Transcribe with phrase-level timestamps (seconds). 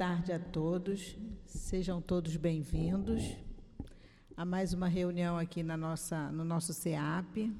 [0.00, 1.14] tarde a todos.
[1.44, 3.36] Sejam todos bem-vindos
[4.34, 7.54] a mais uma reunião aqui na nossa, no nosso CEAP.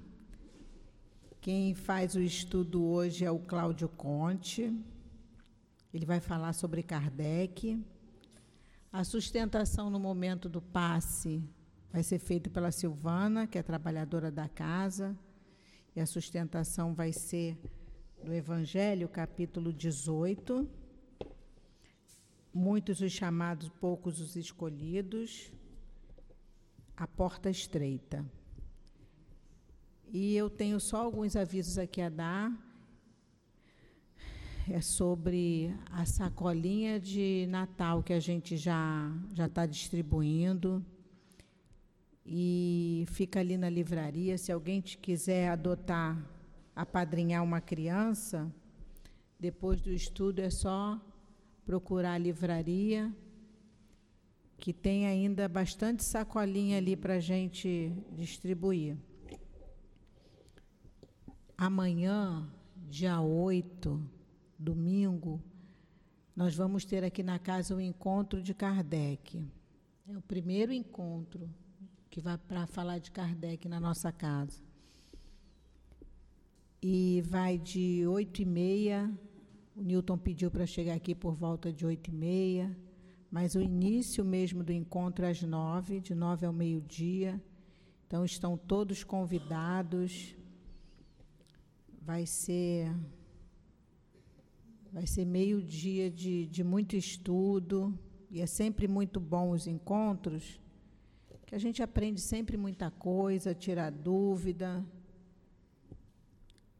[1.38, 4.74] Quem faz o estudo hoje é o Cláudio Conte.
[5.92, 7.78] Ele vai falar sobre Kardec.
[8.90, 11.44] A sustentação no momento do passe
[11.92, 15.14] vai ser feita pela Silvana, que é trabalhadora da casa,
[15.94, 17.58] e a sustentação vai ser
[18.24, 20.79] do Evangelho, capítulo 18.
[22.52, 25.52] Muitos os chamados, poucos os escolhidos.
[26.96, 28.24] A porta estreita.
[30.12, 32.52] E eu tenho só alguns avisos aqui a dar.
[34.68, 40.84] É sobre a sacolinha de Natal que a gente já já está distribuindo
[42.26, 44.36] e fica ali na livraria.
[44.36, 46.16] Se alguém quiser adotar,
[46.74, 48.52] apadrinhar uma criança,
[49.38, 51.00] depois do estudo é só
[51.70, 53.14] procurar a livraria,
[54.58, 58.96] que tem ainda bastante sacolinha ali para a gente distribuir.
[61.56, 62.44] Amanhã,
[62.88, 64.02] dia 8,
[64.58, 65.40] domingo,
[66.34, 69.40] nós vamos ter aqui na casa o encontro de Kardec.
[70.08, 71.48] É o primeiro encontro
[72.10, 74.60] que vai para falar de Kardec na nossa casa.
[76.82, 79.08] E vai de oito e meia.
[79.80, 82.76] O Newton pediu para chegar aqui por volta de oito e meia,
[83.30, 87.42] mas o início mesmo do encontro é às nove, de nove ao meio-dia.
[88.06, 90.36] Então estão todos convidados.
[92.02, 92.94] Vai ser
[94.92, 97.98] vai ser meio-dia de, de muito estudo,
[98.30, 100.60] e é sempre muito bom os encontros,
[101.46, 104.84] que a gente aprende sempre muita coisa, tira dúvida.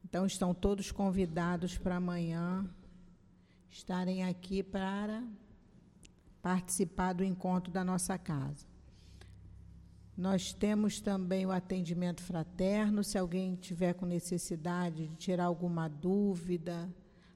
[0.05, 2.69] Então, estão todos convidados para amanhã
[3.71, 5.23] estarem aqui para
[6.43, 8.67] participar do encontro da nossa casa.
[10.17, 16.93] Nós temos também o atendimento fraterno, se alguém tiver com necessidade de tirar alguma dúvida,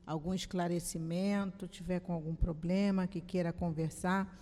[0.06, 4.38] algum esclarecimento, tiver com algum problema que queira conversar,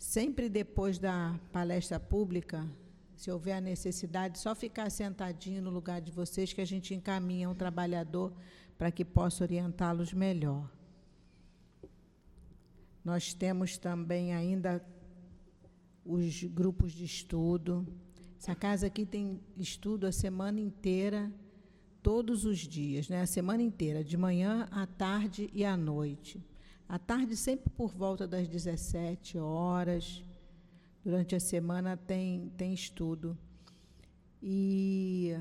[0.00, 2.66] Sempre depois da palestra pública,
[3.14, 7.50] se houver a necessidade, só ficar sentadinho no lugar de vocês que a gente encaminha
[7.50, 8.32] um trabalhador
[8.78, 10.66] para que possa orientá-los melhor.
[13.10, 14.80] Nós temos também ainda
[16.04, 17.84] os grupos de estudo.
[18.38, 21.28] Essa casa aqui tem estudo a semana inteira,
[22.04, 23.22] todos os dias, né?
[23.22, 26.40] A semana inteira, de manhã, à tarde e à noite.
[26.88, 30.22] À tarde, sempre por volta das 17 horas.
[31.04, 33.36] Durante a semana tem, tem estudo.
[34.40, 35.34] E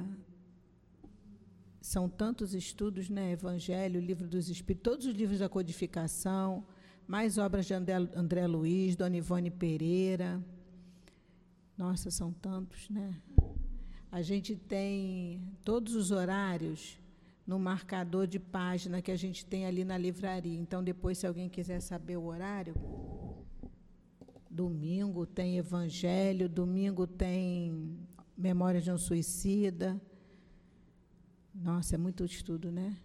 [1.80, 3.34] são tantos estudos, né?
[3.34, 6.66] Evangelho, Livro dos Espíritos, todos os livros da codificação,
[7.10, 10.40] mais obras de André, André Luiz, Dona Ivone Pereira.
[11.76, 13.20] Nossa, são tantos, né?
[14.12, 17.00] A gente tem todos os horários
[17.48, 20.60] no marcador de página que a gente tem ali na livraria.
[20.60, 22.76] Então, depois, se alguém quiser saber o horário,
[24.48, 27.98] domingo tem Evangelho, domingo tem
[28.38, 30.00] Memória de um Suicida.
[31.56, 32.96] Nossa, é muito estudo, né?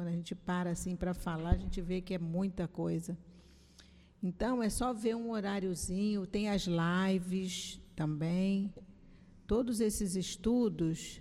[0.00, 3.18] Quando a gente para assim para falar, a gente vê que é muita coisa.
[4.22, 8.72] Então, é só ver um horáriozinho, tem as lives também.
[9.46, 11.20] Todos esses estudos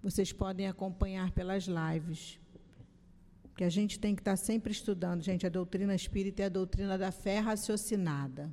[0.00, 2.38] vocês podem acompanhar pelas lives.
[3.42, 6.96] Porque a gente tem que estar sempre estudando, gente, a doutrina espírita é a doutrina
[6.96, 8.48] da fé raciocinada.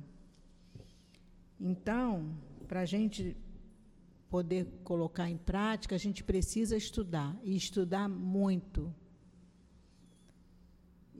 [1.60, 3.36] Então, para a gente
[4.28, 8.92] poder colocar em prática, a gente precisa estudar, e estudar muito.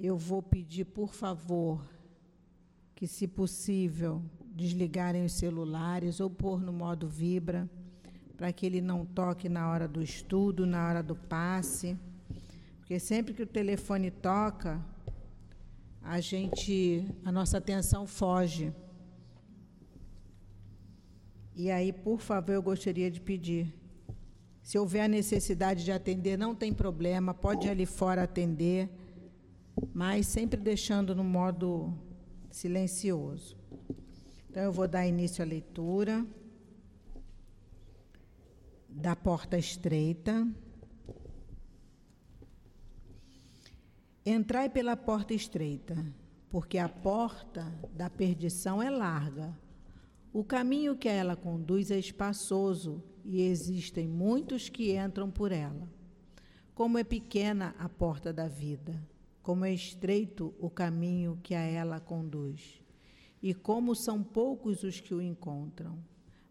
[0.05, 1.81] Eu vou pedir, por favor,
[2.93, 4.21] que, se possível,
[4.53, 7.71] desligarem os celulares ou pôr no modo vibra
[8.37, 11.97] para que ele não toque na hora do estudo, na hora do passe.
[12.79, 14.85] Porque sempre que o telefone toca,
[16.03, 18.73] a gente, a nossa atenção foge.
[21.55, 23.73] E aí, por favor, eu gostaria de pedir,
[24.65, 28.91] se houver a necessidade de atender, não tem problema, pode ir ali fora atender,
[29.95, 31.93] mas sempre deixando no modo
[32.51, 33.57] silencioso.
[34.51, 36.27] Então, eu vou dar início à leitura
[38.89, 40.47] da porta estreita.
[44.25, 45.97] Entrai pela porta estreita,
[46.51, 49.57] porque a porta da perdição é larga.
[50.33, 55.89] O caminho que ela conduz é espaçoso e existem muitos que entram por ela.
[56.75, 59.01] Como é pequena a porta da vida,
[59.43, 62.81] como é estreito o caminho que a ela conduz,
[63.43, 65.99] e como são poucos os que o encontram.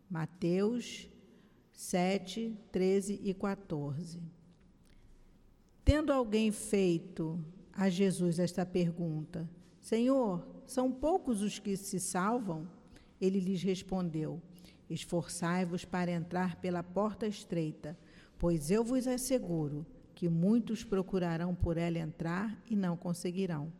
[0.10, 1.08] Mateus
[1.72, 4.22] 7, 13 e 14.
[5.86, 9.50] Tendo alguém feito a Jesus esta pergunta:
[9.80, 12.68] Senhor, são poucos os que se salvam?
[13.22, 14.42] Ele lhes respondeu:
[14.90, 17.98] Esforçai-vos para entrar pela porta estreita,
[18.38, 19.86] pois eu vos asseguro
[20.21, 23.73] que muitos procurarão por ela entrar e não conseguirão.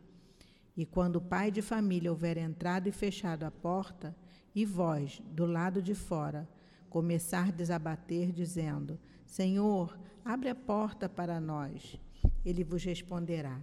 [0.76, 4.12] E quando o pai de família houver entrado e fechado a porta,
[4.52, 6.48] e vós, do lado de fora,
[6.90, 11.96] começardes a bater, dizendo: Senhor, abre a porta para nós.
[12.44, 13.60] Ele vos responderá: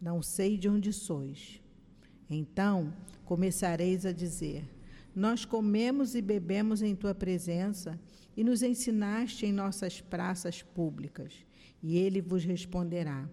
[0.00, 1.62] Não sei de onde sois.
[2.28, 2.92] Então
[3.24, 4.68] começareis a dizer:
[5.14, 7.96] Nós comemos e bebemos em tua presença
[8.36, 11.46] e nos ensinaste em nossas praças públicas.
[11.82, 13.28] E ele vos responderá: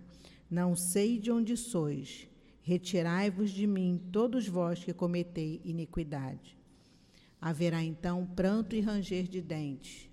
[0.49, 2.27] Não sei de onde sois.
[2.61, 6.57] Retirai-vos de mim, todos vós que cometei iniquidade.
[7.39, 10.09] Haverá então pranto e ranger de dentes,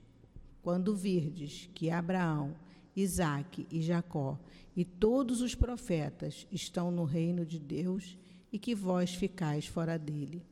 [0.61, 2.55] quando virdes que Abraão,
[2.95, 4.39] Isaque e Jacó
[4.77, 8.19] e todos os profetas estão no reino de Deus
[8.53, 10.43] e que vós ficais fora dele.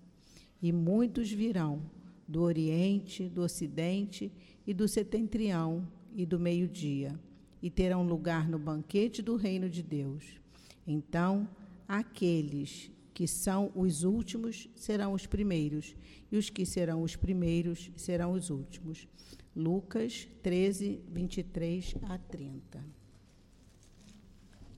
[0.62, 1.82] E muitos virão
[2.26, 4.32] do Oriente, do Ocidente
[4.66, 7.18] e do Setentrião e do meio-dia
[7.62, 10.40] e terão lugar no banquete do reino de Deus.
[10.86, 11.48] Então,
[11.86, 15.94] aqueles que são os últimos serão os primeiros,
[16.32, 19.06] e os que serão os primeiros serão os últimos.
[19.54, 22.82] Lucas 13, 23 a 30.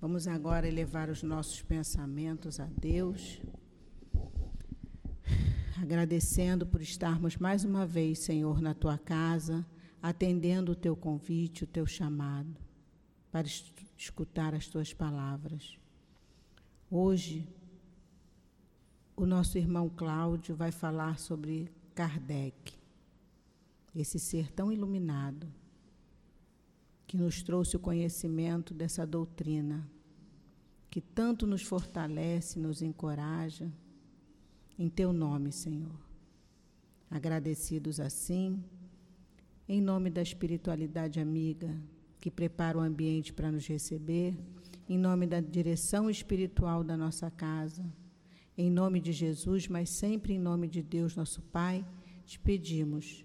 [0.01, 3.41] Vamos agora elevar os nossos pensamentos a Deus,
[5.81, 9.65] agradecendo por estarmos mais uma vez, Senhor, na tua casa,
[10.03, 12.57] atendendo o teu convite, o teu chamado
[13.33, 13.49] para
[13.97, 15.79] escutar as tuas palavras.
[16.91, 17.49] Hoje,
[19.17, 22.75] o nosso irmão Cláudio vai falar sobre Kardec,
[23.97, 25.51] esse ser tão iluminado,
[27.07, 29.91] que nos trouxe o conhecimento dessa doutrina,
[30.91, 33.73] que tanto nos fortalece, nos encoraja,
[34.79, 35.99] em Teu nome, Senhor.
[37.11, 38.63] Agradecidos assim,
[39.67, 41.75] em nome da espiritualidade amiga,
[42.23, 44.39] que prepara o ambiente para nos receber,
[44.89, 47.85] em nome da direção espiritual da nossa casa,
[48.57, 51.85] em nome de Jesus, mas sempre em nome de Deus, nosso Pai,
[52.25, 53.25] te pedimos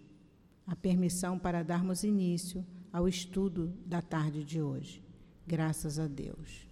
[0.65, 5.03] a permissão para darmos início ao estudo da tarde de hoje.
[5.45, 6.67] Graças a Deus.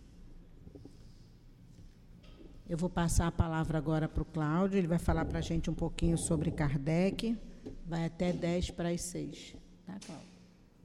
[2.67, 5.69] Eu vou passar a palavra agora para o Cláudio, ele vai falar para a gente
[5.69, 7.37] um pouquinho sobre Kardec,
[7.85, 9.55] vai até 10 para as 6.
[9.85, 10.27] Tá, Cláudio?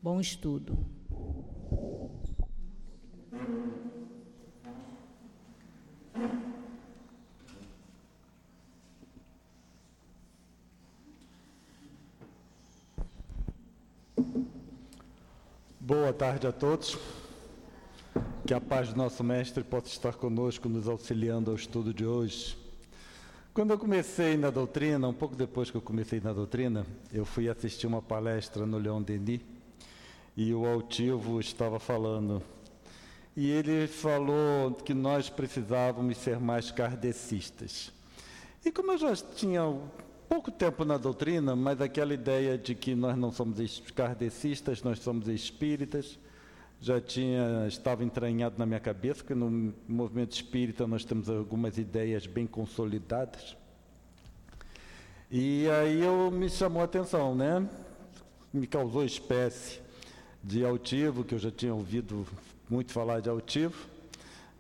[0.03, 1.00] Bom estudo.
[15.91, 16.97] Boa tarde a todos.
[18.47, 22.57] Que a paz do nosso Mestre possa estar conosco, nos auxiliando ao estudo de hoje.
[23.53, 27.49] Quando eu comecei na doutrina, um pouco depois que eu comecei na doutrina, eu fui
[27.49, 29.41] assistir uma palestra no Leon Denis
[30.37, 32.43] e o altivo estava falando.
[33.37, 37.93] E ele falou que nós precisávamos ser mais kardecistas.
[38.65, 39.63] E como eu já tinha
[40.29, 45.29] pouco tempo na doutrina, mas aquela ideia de que nós não somos kardecistas, nós somos
[45.29, 46.19] espíritas,
[46.81, 52.27] já tinha estava entranhado na minha cabeça, que no movimento espírita nós temos algumas ideias
[52.27, 53.57] bem consolidadas.
[55.31, 57.69] E aí eu me chamou a atenção, né?
[58.53, 59.81] Me causou espécie
[60.43, 62.27] de altivo, que eu já tinha ouvido
[62.69, 63.87] muito falar de altivo,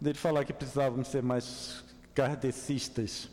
[0.01, 1.85] dele falar que precisávamos ser mais
[2.15, 3.29] kardecistas.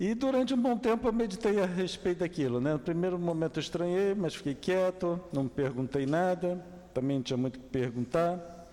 [0.00, 2.60] E durante um bom tempo eu meditei a respeito daquilo.
[2.60, 2.72] Né?
[2.72, 7.56] No primeiro momento eu estranhei, mas fiquei quieto, não perguntei nada, também não tinha muito
[7.56, 8.68] o que perguntar.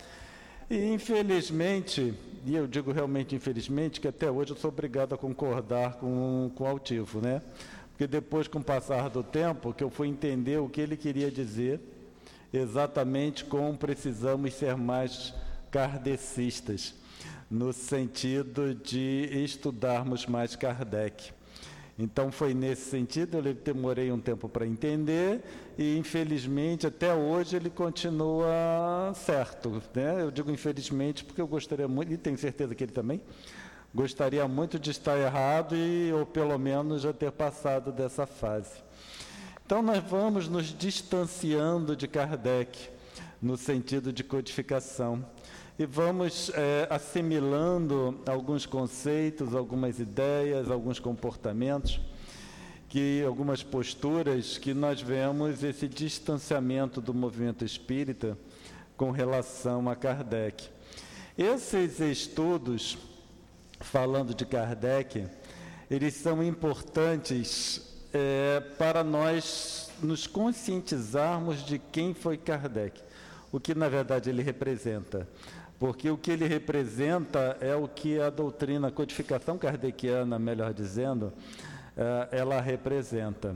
[0.70, 2.14] E infelizmente,
[2.46, 6.64] e eu digo realmente infelizmente, que até hoje eu sou obrigado a concordar com, com
[6.64, 7.42] o altivo, né?
[7.92, 11.32] Porque depois, com o passar do tempo, que eu fui entender o que ele queria
[11.32, 11.80] dizer,
[12.58, 15.34] exatamente como precisamos ser mais
[15.72, 16.94] kardecistas,
[17.50, 21.34] no sentido de estudarmos mais Kardec.
[21.98, 25.42] Então foi nesse sentido, eu demorei um tempo para entender
[25.78, 29.82] e infelizmente até hoje ele continua certo.
[29.94, 30.22] Né?
[30.22, 33.22] Eu digo infelizmente porque eu gostaria muito, e tenho certeza que ele também,
[33.94, 38.85] gostaria muito de estar errado e ou pelo menos já ter passado dessa fase.
[39.66, 42.88] Então, nós vamos nos distanciando de Kardec
[43.42, 45.26] no sentido de codificação.
[45.80, 52.00] e vamos é, assimilando alguns conceitos, algumas ideias, alguns comportamentos,
[52.88, 58.38] que algumas posturas que nós vemos esse distanciamento do movimento espírita
[58.96, 60.70] com relação a Kardec.
[61.36, 63.00] Esses estudos,
[63.80, 65.26] falando de Kardec,
[65.90, 67.85] eles são importantes
[68.16, 73.02] é, para nós nos conscientizarmos de quem foi Kardec,
[73.52, 75.28] o que na verdade ele representa
[75.78, 81.34] porque o que ele representa é o que a doutrina, a codificação kardeciana, melhor dizendo,
[81.98, 83.56] eh, ela representa.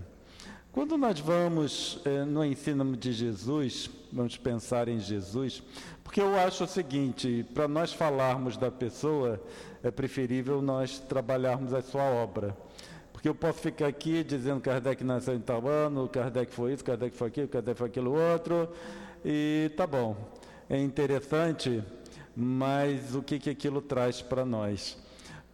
[0.72, 5.64] Quando nós vamos eh, no ensino de Jesus, vamos pensar em Jesus,
[6.04, 9.42] porque eu acho o seguinte: para nós falarmos da pessoa,
[9.82, 12.56] é preferível nós trabalharmos a sua obra.
[13.20, 16.86] Porque eu posso ficar aqui dizendo que Kardec nasceu em tal ano, Kardec foi isso,
[16.86, 18.70] Kardec foi aquilo, Kardec foi aquilo outro,
[19.26, 20.16] e tá bom.
[20.70, 21.84] É interessante
[22.42, 24.98] mas o que, que aquilo traz para nós?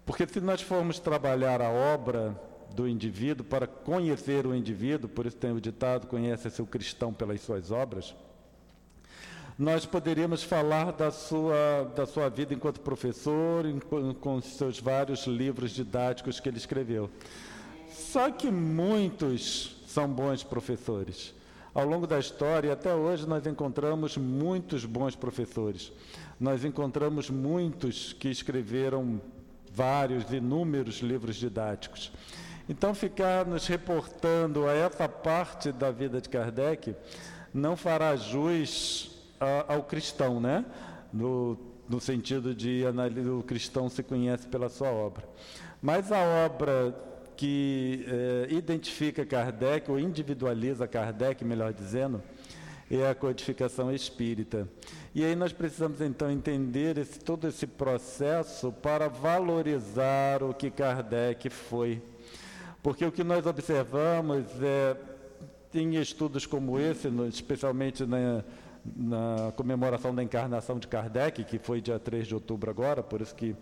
[0.05, 2.39] Porque se nós formos trabalhar a obra
[2.75, 7.41] do indivíduo para conhecer o indivíduo, por isso tem o ditado: conhece-se o cristão pelas
[7.41, 8.13] suas obras.
[9.57, 15.71] Nós poderíamos falar da sua, da sua vida enquanto professor, em, com seus vários livros
[15.71, 17.09] didáticos que ele escreveu.
[17.95, 21.33] Só que muitos são bons professores.
[21.73, 25.91] Ao longo da história, até hoje, nós encontramos muitos bons professores
[26.39, 29.21] nós encontramos muitos que escreveram
[29.71, 32.11] vários, inúmeros livros didáticos.
[32.67, 36.95] Então, ficar nos reportando a essa parte da vida de Kardec
[37.53, 40.65] não fará jus a, ao cristão, né?
[41.13, 42.83] No, no sentido de
[43.29, 45.23] o cristão se conhece pela sua obra.
[45.81, 46.93] Mas a obra
[47.35, 52.21] que eh, identifica Kardec, ou individualiza Kardec, melhor dizendo,
[52.89, 54.67] é a codificação espírita.
[55.13, 61.49] E aí nós precisamos então entender esse, todo esse processo para valorizar o que Kardec
[61.49, 62.01] foi.
[62.83, 64.95] Porque o que nós observamos é,
[65.73, 68.43] em estudos como esse, no, especialmente na,
[68.95, 73.33] na comemoração da encarnação de Kardec, que foi dia 3 de outubro agora, por isso
[73.33, 73.55] que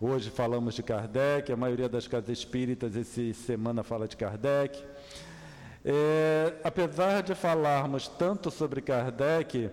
[0.00, 4.82] hoje falamos de Kardec, a maioria das casas espíritas essa semana fala de Kardec.
[5.84, 9.70] É, apesar de falarmos tanto sobre Kardec,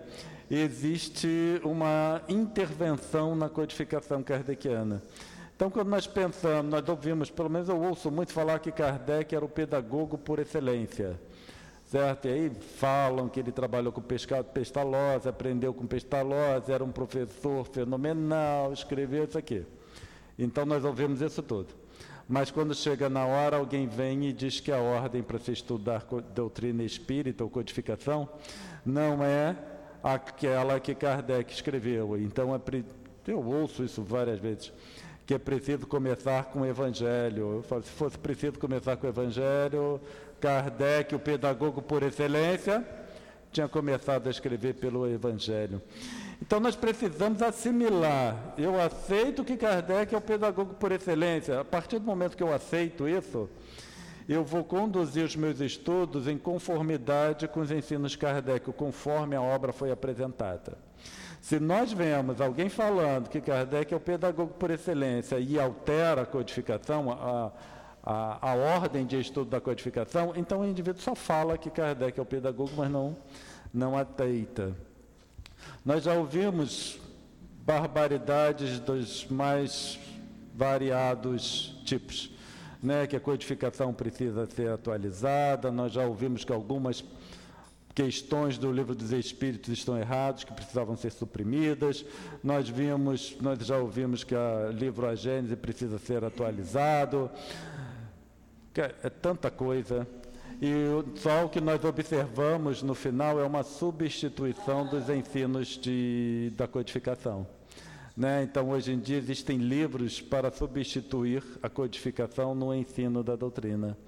[0.50, 5.02] existe uma intervenção na codificação kardeciana.
[5.54, 9.44] Então, quando nós pensamos, nós ouvimos, pelo menos eu ouço muito falar que Kardec era
[9.44, 11.18] o pedagogo por excelência.
[11.86, 12.26] Certo?
[12.26, 18.72] E aí falam que ele trabalhou com Pestalozzi, aprendeu com Pestalozzi, era um professor fenomenal,
[18.72, 19.64] escreveu isso aqui.
[20.38, 21.68] Então, nós ouvimos isso tudo.
[22.28, 26.04] Mas quando chega na hora, alguém vem e diz que a ordem para se estudar
[26.34, 28.28] doutrina espírita ou codificação
[28.84, 29.56] não é
[30.02, 32.16] aquela que Kardec escreveu.
[32.16, 32.60] Então, é
[33.26, 34.72] eu ouço isso várias vezes,
[35.24, 37.56] que é preciso começar com o Evangelho.
[37.56, 40.00] Eu falo, se fosse preciso começar com o Evangelho,
[40.40, 42.86] Kardec, o pedagogo por excelência,
[43.52, 45.80] tinha começado a escrever pelo Evangelho.
[46.40, 48.54] Então nós precisamos assimilar.
[48.58, 51.60] Eu aceito que Kardec é o pedagogo por excelência.
[51.60, 53.48] A partir do momento que eu aceito isso,
[54.28, 59.40] eu vou conduzir os meus estudos em conformidade com os ensinos de Kardec, conforme a
[59.40, 60.76] obra foi apresentada.
[61.40, 66.26] Se nós vemos alguém falando que Kardec é o pedagogo por excelência e altera a
[66.26, 67.52] codificação, a,
[68.02, 72.22] a, a ordem de estudo da codificação, então o indivíduo só fala que Kardec é
[72.22, 73.16] o pedagogo, mas não,
[73.72, 74.74] não aceita.
[75.84, 76.98] Nós já ouvimos
[77.64, 79.98] barbaridades dos mais
[80.54, 82.30] variados tipos
[82.82, 87.04] né, que a codificação precisa ser atualizada, nós já ouvimos que algumas
[87.94, 92.04] questões do livro dos espíritos estão erradas, que precisavam ser suprimidas.
[92.44, 97.30] Nós vimos, nós já ouvimos que o livro A Gênese precisa ser atualizado.
[99.02, 100.06] É tanta coisa.
[100.60, 106.66] E só o que nós observamos no final é uma substituição dos ensinos de, da
[106.66, 107.46] codificação.
[108.16, 108.44] Né?
[108.44, 113.98] Então, hoje em dia, existem livros para substituir a codificação no ensino da doutrina.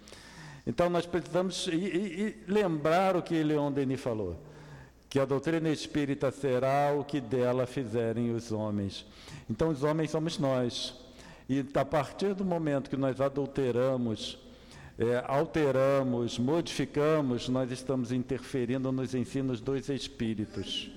[0.67, 4.41] Então, nós precisamos e, e, e lembrar o que Leon Denis falou,
[5.11, 9.05] que a doutrina espírita será o que dela fizerem os homens.
[9.51, 10.95] Então, os homens somos nós.
[11.47, 14.39] E a partir do momento que nós adulteramos,
[14.99, 20.91] é, alteramos, modificamos, nós estamos interferindo nos ensinos dos espíritos.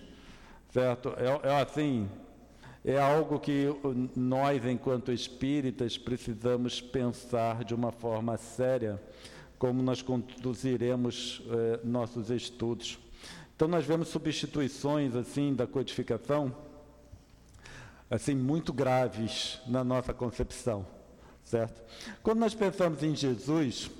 [0.72, 1.14] Certo?
[1.18, 2.10] É, é assim,
[2.84, 3.68] é algo que
[4.16, 9.00] nós, enquanto espíritas, precisamos pensar de uma forma séria
[9.60, 12.98] como nós conduziremos eh, nossos estudos.
[13.56, 16.52] Então, nós vemos substituições assim da codificação
[18.10, 20.86] assim muito graves na nossa concepção,
[21.52, 21.82] certo?
[22.24, 23.92] Quando nós pensamos em Jesus,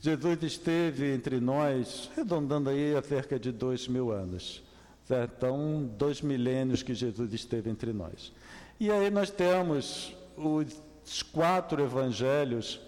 [0.00, 4.62] Jesus esteve entre nós, arredondando aí há cerca de dois mil anos,
[5.06, 5.34] certo?
[5.36, 8.32] Então, dois milênios que Jesus esteve entre nós.
[8.80, 12.80] E aí nós temos os quatro evangelhos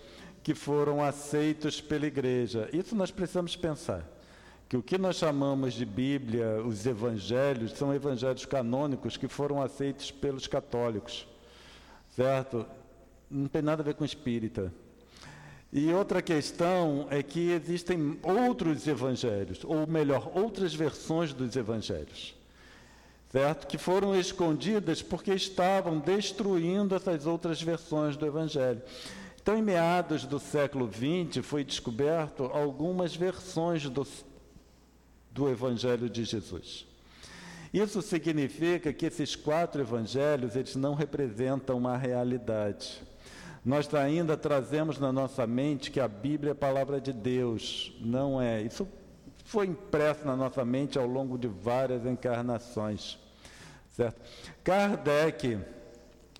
[0.42, 2.70] que foram aceitos pela igreja.
[2.72, 4.02] Isso nós precisamos pensar
[4.66, 10.10] que o que nós chamamos de Bíblia, os evangelhos, são evangelhos canônicos que foram aceitos
[10.10, 11.28] pelos católicos,
[12.16, 12.66] certo?
[13.30, 14.72] Não tem nada a ver com espírita.
[15.72, 22.34] E outra questão é que existem outros evangelhos, ou melhor, outras versões dos evangelhos,
[23.30, 23.66] certo?
[23.66, 28.80] Que foram escondidas porque estavam destruindo essas outras versões do evangelho.
[29.46, 34.04] Então, em meados do século XX, foi descoberto algumas versões do,
[35.30, 36.84] do Evangelho de Jesus.
[37.72, 43.00] Isso significa que esses quatro evangelhos, eles não representam uma realidade.
[43.66, 48.40] Nós ainda trazemos na nossa mente que a Bíblia é a palavra de Deus, não
[48.40, 48.62] é.
[48.62, 48.86] Isso
[49.44, 53.18] foi impresso na nossa mente ao longo de várias encarnações.
[53.90, 54.20] Certo?
[54.62, 55.58] Kardec,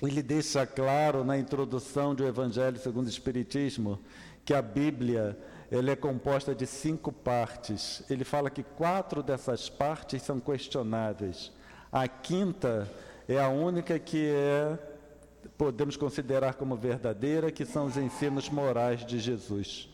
[0.00, 3.98] ele deixa claro na introdução do Evangelho segundo o Espiritismo
[4.44, 5.36] que a Bíblia
[5.68, 8.04] ele é composta de cinco partes.
[8.08, 11.50] Ele fala que quatro dessas partes são questionáveis.
[11.90, 12.88] A quinta
[13.28, 14.78] é a única que é
[15.56, 19.88] podemos considerar como verdadeira, que são os ensinos morais de Jesus.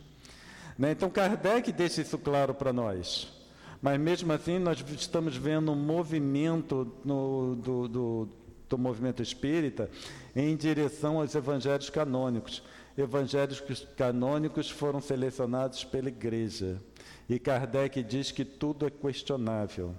[0.78, 0.92] Né?
[0.92, 3.32] Então Kardec deixa isso claro para nós.
[3.80, 8.28] Mas mesmo assim nós estamos vendo um movimento no, do, do,
[8.68, 9.90] do movimento espírita
[10.36, 12.62] em direção aos evangelhos canônicos
[12.96, 13.62] evangelhos
[13.96, 16.80] canônicos foram selecionados pela igreja.
[17.28, 19.94] E Kardec diz que tudo é questionável.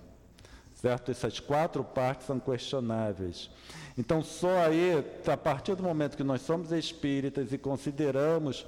[0.83, 1.11] Certo?
[1.11, 3.49] Essas quatro partes são questionáveis.
[3.97, 8.65] Então, só aí, a partir do momento que nós somos espíritas e consideramos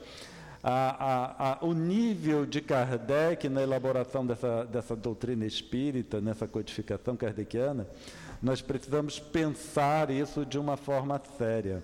[0.63, 7.17] a, a, a, o nível de Kardec na elaboração dessa, dessa doutrina espírita, nessa codificação
[7.17, 7.85] kardeciana,
[8.41, 11.83] nós precisamos pensar isso de uma forma séria.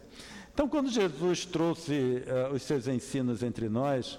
[0.53, 4.17] Então, quando Jesus trouxe uh, os seus ensinos entre nós,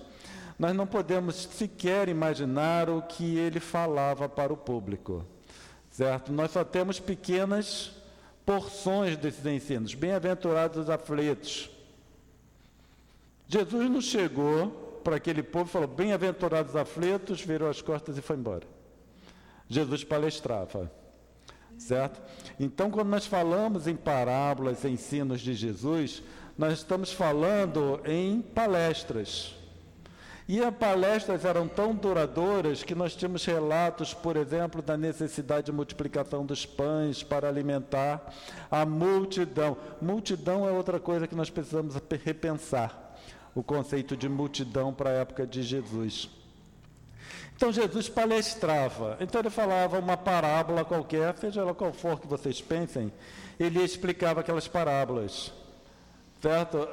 [0.58, 5.24] nós não podemos sequer imaginar o que ele falava para o público,
[5.92, 6.32] certo?
[6.32, 7.92] Nós só temos pequenas
[8.44, 9.94] porções desses ensinos.
[9.94, 11.70] Bem-aventurados os aflitos.
[13.46, 18.22] Jesus não chegou para aquele povo e falou: Bem-aventurados os aflitos, virou as costas e
[18.22, 18.66] foi embora.
[19.68, 20.90] Jesus palestrava.
[21.78, 22.20] Certo?
[22.60, 26.22] Então, quando nós falamos em parábolas, ensinos de Jesus,
[26.56, 29.54] nós estamos falando em palestras.
[30.48, 35.72] E as palestras eram tão duradouras que nós tínhamos relatos, por exemplo, da necessidade de
[35.72, 38.20] multiplicação dos pães para alimentar
[38.70, 39.76] a multidão.
[40.00, 43.14] Multidão é outra coisa que nós precisamos repensar,
[43.54, 46.28] o conceito de multidão para a época de Jesus.
[47.54, 49.16] Então Jesus palestrava.
[49.20, 53.12] Então ele falava uma parábola qualquer, seja lá qual for que vocês pensem,
[53.60, 55.52] ele explicava aquelas parábolas.
[56.40, 56.88] Certo?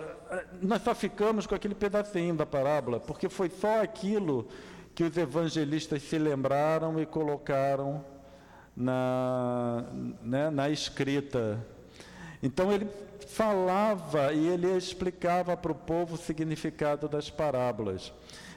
[0.61, 4.47] Nós só ficamos com aquele pedacinho da parábola, porque foi só aquilo
[4.93, 8.03] que os evangelistas se lembraram e colocaram
[8.75, 9.85] na,
[10.21, 11.65] né, na escrita.
[12.43, 12.87] Então ele
[13.27, 18.13] falava e ele explicava para o povo o significado das parábolas.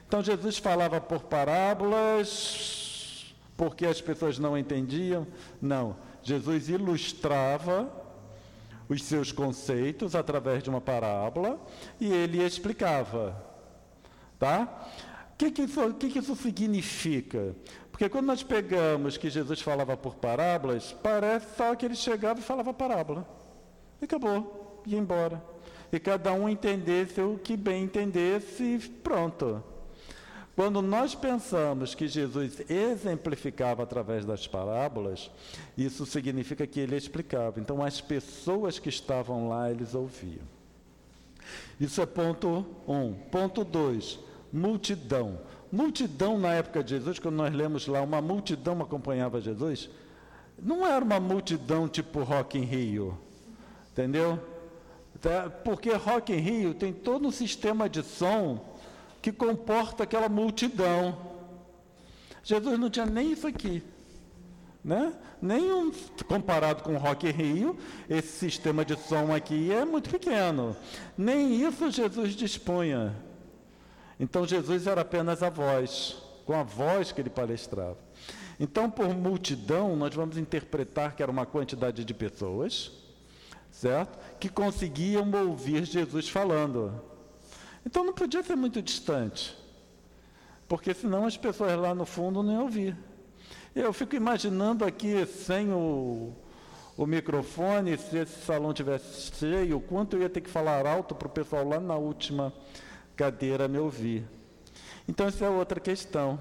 [0.07, 5.25] Então Jesus falava por parábolas, porque as pessoas não entendiam?
[5.61, 5.95] Não.
[6.21, 8.02] Jesus ilustrava
[8.93, 11.59] os seus conceitos através de uma parábola
[11.99, 13.35] e ele explicava.
[14.39, 14.87] Tá?
[15.33, 17.55] O que, que, que, que isso significa?
[17.91, 22.43] Porque quando nós pegamos que Jesus falava por parábolas, parece só que ele chegava e
[22.43, 23.27] falava parábola.
[24.01, 25.43] E acabou, ia embora.
[25.91, 29.63] E cada um entendesse o que bem entendesse e pronto.
[30.55, 35.31] Quando nós pensamos que Jesus exemplificava através das parábolas,
[35.75, 37.59] isso significa que ele explicava.
[37.59, 40.43] Então, as pessoas que estavam lá, eles ouviam.
[41.79, 43.13] Isso é ponto um.
[43.31, 44.19] Ponto dois,
[44.51, 45.39] multidão.
[45.71, 49.89] Multidão na época de Jesus, quando nós lemos lá, uma multidão acompanhava Jesus,
[50.61, 53.17] não era uma multidão tipo Rock in Rio,
[53.91, 54.39] entendeu?
[55.63, 58.72] Porque Rock in Rio tem todo um sistema de som
[59.23, 61.17] que comporta aquela multidão.
[62.43, 63.81] Jesus não tinha nem isso aqui.
[64.83, 65.13] Né?
[65.41, 65.93] Nem um,
[66.27, 67.77] comparado com o Rock Rio,
[68.09, 70.75] esse sistema de som aqui é muito pequeno.
[71.17, 73.15] Nem isso Jesus dispunha.
[74.19, 77.97] Então Jesus era apenas a voz, com a voz que ele palestrava.
[78.59, 82.91] Então, por multidão, nós vamos interpretar que era uma quantidade de pessoas,
[83.71, 84.19] certo?
[84.37, 87.12] Que conseguiam ouvir Jesus falando.
[87.85, 89.57] Então não podia ser muito distante,
[90.67, 92.97] porque senão as pessoas lá no fundo não iam ouvir.
[93.75, 96.31] Eu fico imaginando aqui, sem o,
[96.95, 101.15] o microfone, se esse salão tivesse cheio, o quanto eu ia ter que falar alto
[101.15, 102.53] para o pessoal lá na última
[103.15, 104.25] cadeira me ouvir.
[105.07, 106.39] Então, essa é outra questão.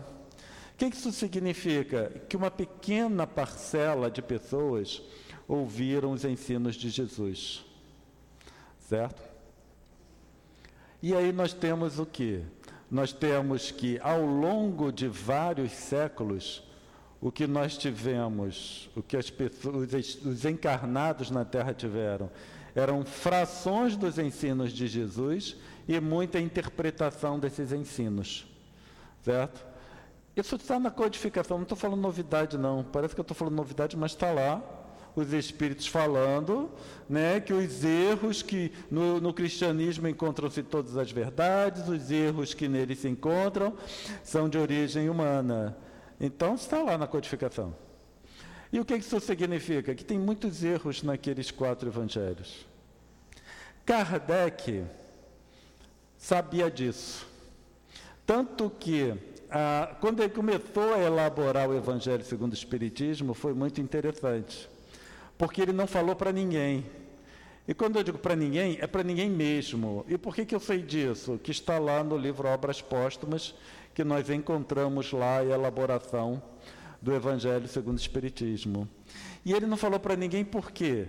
[0.74, 2.10] O que isso significa?
[2.28, 5.02] Que uma pequena parcela de pessoas
[5.48, 7.64] ouviram os ensinos de Jesus.
[8.78, 9.31] Certo?
[11.02, 12.42] E aí nós temos o que?
[12.88, 16.62] Nós temos que, ao longo de vários séculos,
[17.20, 19.92] o que nós tivemos, o que as pessoas,
[20.24, 22.30] os encarnados na Terra tiveram,
[22.74, 25.56] eram frações dos ensinos de Jesus
[25.88, 28.46] e muita interpretação desses ensinos.
[29.22, 29.64] Certo?
[30.36, 32.84] Isso está na codificação, não estou falando novidade, não.
[32.84, 34.62] Parece que eu estou falando novidade, mas está lá
[35.14, 36.70] os espíritos falando,
[37.08, 42.68] né, que os erros que no, no cristianismo encontram-se todas as verdades, os erros que
[42.68, 43.74] nele se encontram
[44.22, 45.76] são de origem humana.
[46.20, 47.74] Então está lá na codificação.
[48.72, 49.94] E o que isso significa?
[49.94, 52.66] Que tem muitos erros naqueles quatro evangelhos.
[53.84, 54.84] Kardec
[56.16, 57.26] sabia disso.
[58.24, 59.14] Tanto que,
[59.50, 64.70] ah, quando ele começou a elaborar o Evangelho segundo o Espiritismo, foi muito interessante.
[65.42, 66.86] Porque ele não falou para ninguém.
[67.66, 70.06] E quando eu digo para ninguém, é para ninguém mesmo.
[70.08, 71.36] E por que, que eu sei disso?
[71.42, 73.52] Que está lá no livro Obras Póstumas,
[73.92, 76.40] que nós encontramos lá a elaboração
[77.00, 78.88] do Evangelho segundo o Espiritismo.
[79.44, 81.08] E ele não falou para ninguém por quê?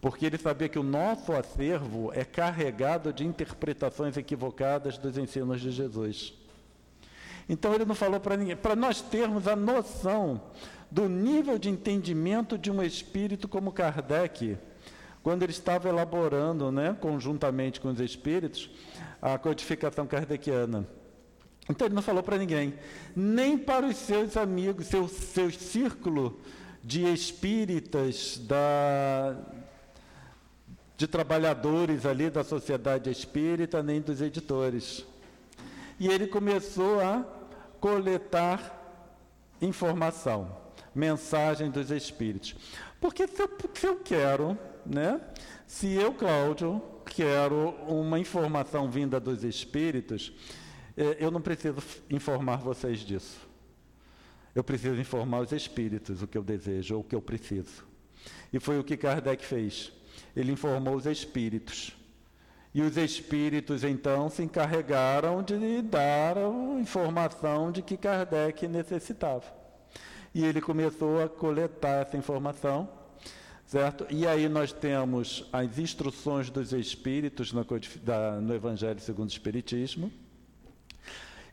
[0.00, 5.72] Porque ele sabia que o nosso acervo é carregado de interpretações equivocadas dos ensinos de
[5.72, 6.32] Jesus.
[7.48, 10.40] Então ele não falou para ninguém, para nós termos a noção
[10.90, 14.58] do nível de entendimento de um espírito como Kardec,
[15.22, 18.70] quando ele estava elaborando, né, conjuntamente com os espíritos,
[19.20, 20.86] a codificação kardeciana.
[21.70, 22.74] Então ele não falou para ninguém,
[23.14, 26.40] nem para os seus amigos, seu, seu círculo
[26.82, 29.36] de espíritas, da,
[30.96, 35.06] de trabalhadores ali da sociedade espírita, nem dos editores.
[35.98, 37.24] E ele começou a
[37.80, 38.78] coletar
[39.60, 40.56] informação,
[40.94, 42.54] mensagem dos espíritos.
[43.00, 45.20] Porque se eu, se eu quero, né,
[45.66, 50.32] se eu, Cláudio, quero uma informação vinda dos espíritos,
[50.96, 51.78] é, eu não preciso
[52.10, 53.40] informar vocês disso.
[54.54, 57.84] Eu preciso informar os espíritos o que eu desejo ou o que eu preciso.
[58.52, 59.92] E foi o que Kardec fez.
[60.36, 61.96] Ele informou os espíritos.
[62.74, 69.44] E os espíritos, então, se encarregaram de dar a informação de que Kardec necessitava.
[70.34, 72.88] E ele começou a coletar essa informação,
[73.66, 74.06] certo?
[74.08, 77.66] E aí nós temos as instruções dos espíritos no,
[78.40, 80.10] no Evangelho segundo o Espiritismo,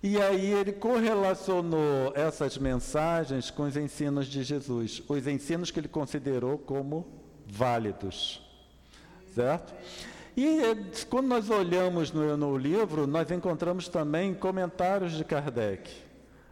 [0.02, 5.90] e aí ele correlacionou essas mensagens com os ensinos de Jesus, os ensinos que ele
[5.90, 7.06] considerou como
[7.46, 8.42] válidos.
[9.36, 9.74] Certo?
[10.42, 15.92] E quando nós olhamos no, no livro, nós encontramos também comentários de Kardec,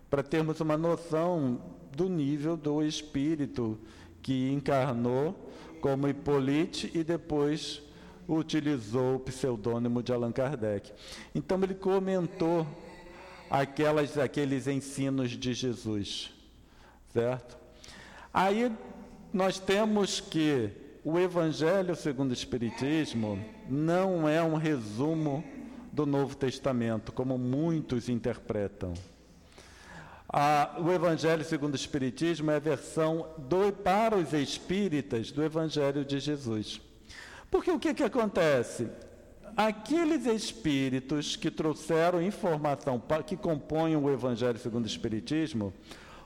[0.10, 1.62] para termos uma noção
[1.96, 3.80] do nível do espírito
[4.22, 7.82] que encarnou como Hippolyte e depois
[8.28, 10.92] utilizou o pseudônimo de Allan Kardec.
[11.34, 12.68] Então ele comentou
[13.50, 16.34] aquelas, aqueles ensinos de Jesus,
[17.14, 17.58] certo?
[18.34, 18.70] Aí
[19.32, 20.72] nós temos que
[21.06, 25.44] o Evangelho segundo o Espiritismo não é um resumo
[25.92, 28.94] do Novo Testamento, como muitos interpretam.
[30.80, 36.20] o Evangelho segundo o Espiritismo é a versão do, para os espíritas do Evangelho de
[36.20, 36.82] Jesus.
[37.50, 38.88] Porque o que, que acontece?
[39.58, 45.74] aqueles espíritos que trouxeram informação que compõem o Evangelho segundo o Espiritismo,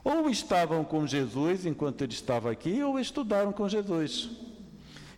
[0.04, 4.30] ou estavam com Jesus enquanto ele estava aqui, ou estudaram com Jesus.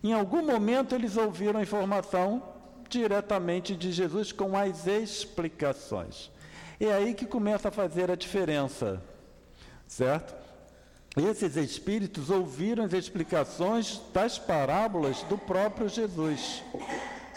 [0.04, 2.44] Em algum momento eles ouviram a informação
[2.90, 6.30] diretamente de Jesus com as explicações.
[6.80, 9.02] É aí que começa a fazer a diferença,
[9.88, 10.36] certo?
[11.16, 16.62] Esses espíritos ouviram as explicações das parábolas do próprio Jesus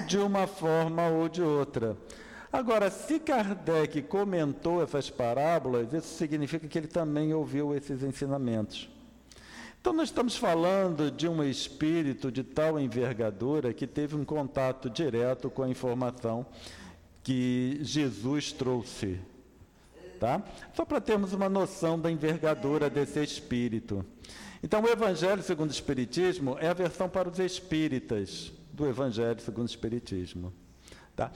[0.06, 1.96] de uma forma ou de outra.
[2.52, 8.88] Agora, se Kardec comentou essas parábolas, isso significa que ele também ouviu esses ensinamentos.
[9.86, 15.48] Então, nós estamos falando de um espírito de tal envergadura que teve um contato direto
[15.48, 16.44] com a informação
[17.22, 19.20] que Jesus trouxe.
[20.18, 20.42] Tá?
[20.74, 24.04] Só para termos uma noção da envergadura desse espírito.
[24.60, 29.68] Então, o Evangelho segundo o Espiritismo é a versão para os espíritas do Evangelho segundo
[29.68, 30.52] o Espiritismo.
[31.14, 31.30] Tá?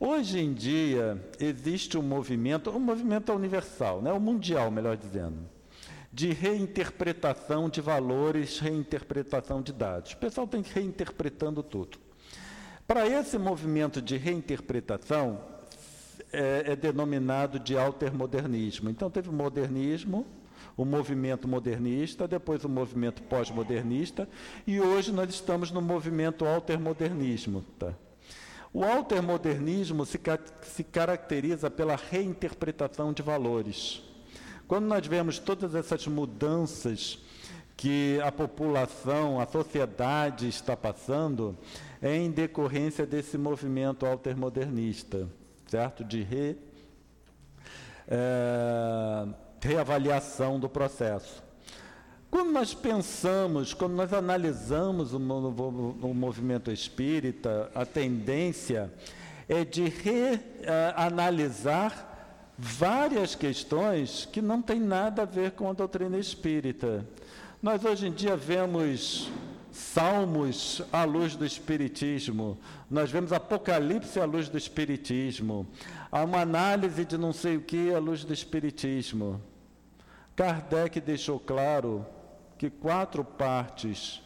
[0.00, 4.10] Hoje em dia, existe um movimento, um movimento universal, né?
[4.10, 5.59] o mundial, melhor dizendo,
[6.12, 10.12] de reinterpretação de valores, reinterpretação de dados.
[10.12, 11.98] O pessoal tem reinterpretando tudo.
[12.86, 15.40] Para esse movimento de reinterpretação,
[16.32, 18.90] é, é denominado de altermodernismo.
[18.90, 20.26] Então, teve o modernismo,
[20.76, 24.28] o movimento modernista, depois o movimento pós-modernista,
[24.66, 27.64] e hoje nós estamos no movimento altermodernismo.
[27.78, 27.94] Tá?
[28.72, 30.20] O altermodernismo se,
[30.62, 34.09] se caracteriza pela reinterpretação de valores.
[34.70, 37.18] Quando nós vemos todas essas mudanças
[37.76, 41.58] que a população, a sociedade está passando,
[42.00, 45.26] é em decorrência desse movimento altermodernista,
[45.66, 46.04] certo?
[46.04, 46.56] De re,
[48.06, 49.26] é,
[49.60, 51.42] reavaliação do processo.
[52.30, 58.88] Quando nós pensamos, quando nós analisamos o, o, o movimento espírita, a tendência
[59.48, 62.09] é de reanalisar
[62.60, 67.06] várias questões que não têm nada a ver com a doutrina espírita.
[67.62, 69.30] Nós hoje em dia vemos
[69.72, 72.58] Salmos à luz do Espiritismo,
[72.90, 75.66] nós vemos Apocalipse à luz do Espiritismo,
[76.10, 79.40] há uma análise de não sei o que à luz do Espiritismo.
[80.34, 82.04] Kardec deixou claro
[82.58, 84.20] que quatro partes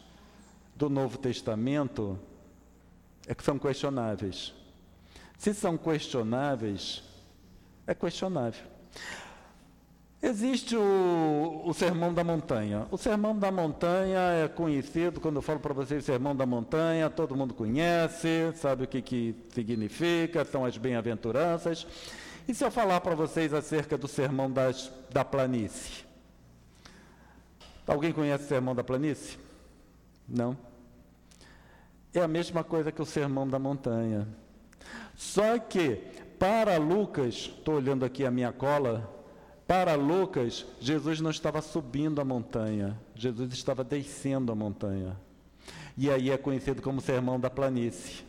[0.75, 2.19] do Novo Testamento
[3.27, 4.53] é que são questionáveis.
[5.37, 7.03] Se são questionáveis,
[7.87, 8.63] é questionável.
[10.21, 12.87] Existe o, o, Sermão da Montanha.
[12.89, 17.35] O Sermão da Montanha é conhecido, quando eu falo para vocês Sermão da Montanha, todo
[17.35, 21.85] mundo conhece, sabe o que, que significa, são as bem-aventuranças.
[22.47, 26.05] E se eu falar para vocês acerca do Sermão das, da Planície?
[27.85, 29.37] Alguém conhece o Sermão da Planície?
[30.27, 30.57] Não?
[32.11, 34.27] É a mesma coisa que o Sermão da Montanha.
[35.15, 36.01] Só que
[36.39, 39.11] para Lucas, estou olhando aqui a minha cola,
[39.67, 45.17] para Lucas, Jesus não estava subindo a montanha, Jesus estava descendo a montanha.
[45.97, 48.23] E aí é conhecido como Sermão da Planície.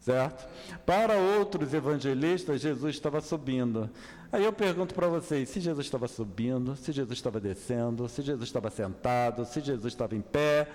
[0.00, 0.48] Certo?
[0.86, 3.90] Para outros evangelistas, Jesus estava subindo.
[4.32, 8.48] Aí eu pergunto para vocês: se Jesus estava subindo, se Jesus estava descendo, se Jesus
[8.48, 10.68] estava sentado, se Jesus estava em pé,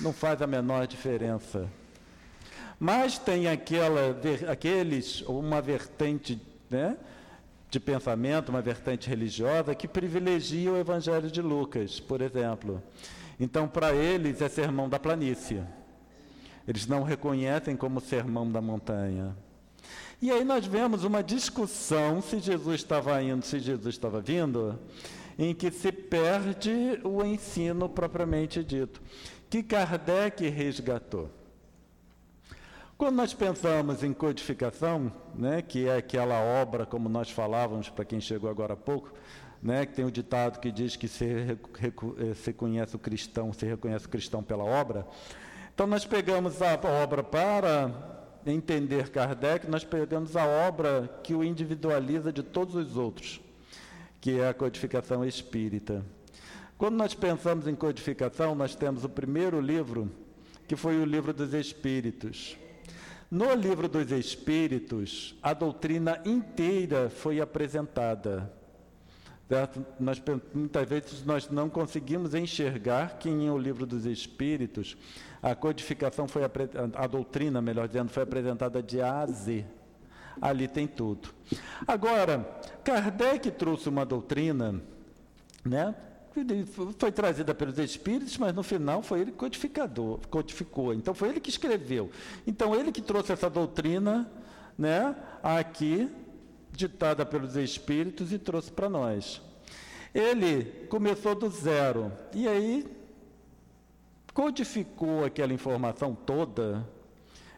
[0.00, 1.68] não faz a menor diferença.
[2.78, 4.16] Mas tem aquela,
[4.50, 6.96] aqueles, uma vertente né,
[7.70, 12.82] de pensamento, uma vertente religiosa, que privilegia o Evangelho de Lucas, por exemplo.
[13.40, 15.62] Então, para eles, é sermão da planície.
[16.68, 19.36] Eles não reconhecem como sermão da montanha.
[20.20, 24.78] E aí nós vemos uma discussão se Jesus estava indo, se Jesus estava vindo,
[25.38, 29.00] em que se perde o ensino propriamente dito,
[29.48, 31.30] que Kardec resgatou.
[32.98, 38.22] Quando nós pensamos em codificação, né, que é aquela obra, como nós falávamos para quem
[38.22, 39.12] chegou agora há pouco,
[39.62, 43.52] né, que tem o um ditado que diz que se, eh, se conhece o cristão,
[43.52, 45.06] se reconhece o cristão pela obra.
[45.74, 47.92] Então nós pegamos a obra para
[48.46, 53.42] entender Kardec, nós pegamos a obra que o individualiza de todos os outros,
[54.22, 56.02] que é a codificação espírita.
[56.78, 60.10] Quando nós pensamos em codificação, nós temos o primeiro livro,
[60.66, 62.56] que foi o livro dos Espíritos.
[63.30, 68.52] No livro dos Espíritos, a doutrina inteira foi apresentada.
[69.98, 70.22] Nós,
[70.54, 74.96] muitas vezes nós não conseguimos enxergar que em o livro dos Espíritos
[75.42, 79.64] a codificação foi a doutrina, melhor dizendo, foi apresentada de A a Z.
[80.40, 81.30] Ali tem tudo.
[81.86, 82.46] Agora,
[82.84, 84.80] Kardec trouxe uma doutrina,
[85.64, 85.94] né,
[86.98, 90.92] foi trazida pelos espíritos, mas no final foi ele codificador, codificou.
[90.92, 92.10] Então foi ele que escreveu.
[92.46, 94.30] Então ele que trouxe essa doutrina,
[94.76, 96.10] né, aqui
[96.72, 99.40] ditada pelos espíritos e trouxe para nós.
[100.14, 102.86] Ele começou do zero e aí
[104.32, 106.86] codificou aquela informação toda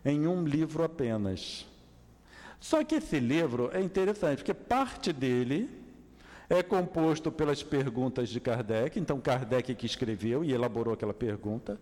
[0.04, 1.66] em um livro apenas.
[2.60, 5.77] Só que esse livro é interessante, porque parte dele
[6.48, 11.78] é composto pelas perguntas de Kardec, então Kardec que escreveu e elaborou aquela pergunta,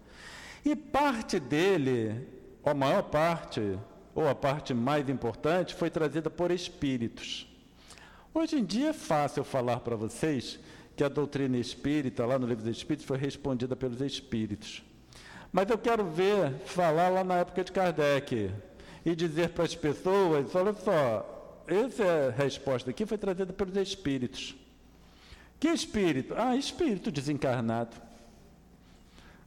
[0.65, 2.27] e parte dele,
[2.65, 3.79] a maior parte,
[4.15, 7.47] ou a parte mais importante, foi trazida por espíritos.
[8.35, 10.59] Hoje em dia é fácil falar para vocês
[10.97, 14.83] que a doutrina espírita, lá no livro dos Espíritos, foi respondida pelos espíritos.
[15.53, 18.51] Mas eu quero ver, falar lá na época de Kardec
[19.05, 21.36] e dizer para as pessoas: olha só,
[21.67, 24.55] essa resposta aqui foi trazida pelos espíritos.
[25.59, 26.35] Que espírito?
[26.37, 27.97] Ah, espírito desencarnado.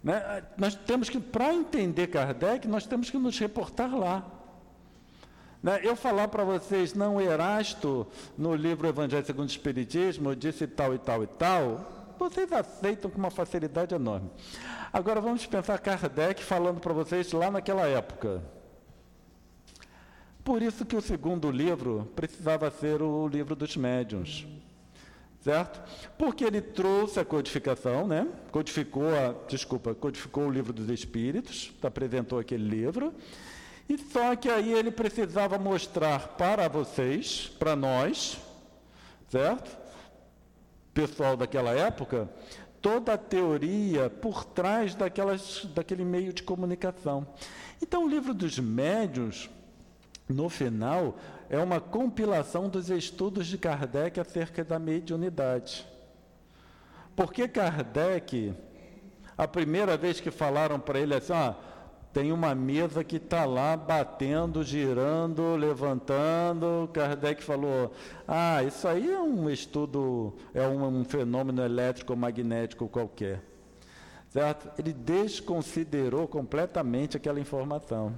[0.03, 0.43] Né?
[0.57, 4.25] Nós temos que, para entender Kardec, nós temos que nos reportar lá.
[5.61, 5.81] Né?
[5.83, 10.99] Eu falar para vocês, não, Erasto, no livro Evangelho segundo o Espiritismo, disse tal e
[10.99, 14.29] tal e tal, vocês aceitam com uma facilidade enorme.
[14.91, 18.41] Agora vamos pensar Kardec falando para vocês lá naquela época.
[20.43, 24.47] Por isso que o segundo livro precisava ser o livro dos médiuns
[25.41, 25.81] certo?
[26.17, 28.27] Porque ele trouxe a codificação, né?
[28.51, 33.13] Codificou a, desculpa, codificou o livro dos Espíritos, apresentou aquele livro.
[33.87, 38.37] E só que aí ele precisava mostrar para vocês, para nós,
[39.29, 39.77] certo?
[40.93, 42.29] Pessoal daquela época,
[42.81, 47.25] toda a teoria por trás daquelas, daquele meio de comunicação.
[47.81, 49.49] Então, o livro dos médios,
[50.29, 51.17] no final,
[51.49, 55.85] é uma compilação dos estudos de Kardec acerca da mediunidade.
[57.15, 58.53] Porque Kardec,
[59.35, 61.55] a primeira vez que falaram para ele assim, ah,
[62.13, 66.89] tem uma mesa que está lá batendo, girando, levantando.
[66.93, 67.91] Kardec falou:
[68.27, 73.41] Ah, isso aí é um estudo, é um, um fenômeno elétrico magnético qualquer.
[74.29, 74.69] Certo?
[74.79, 78.15] Ele desconsiderou completamente aquela informação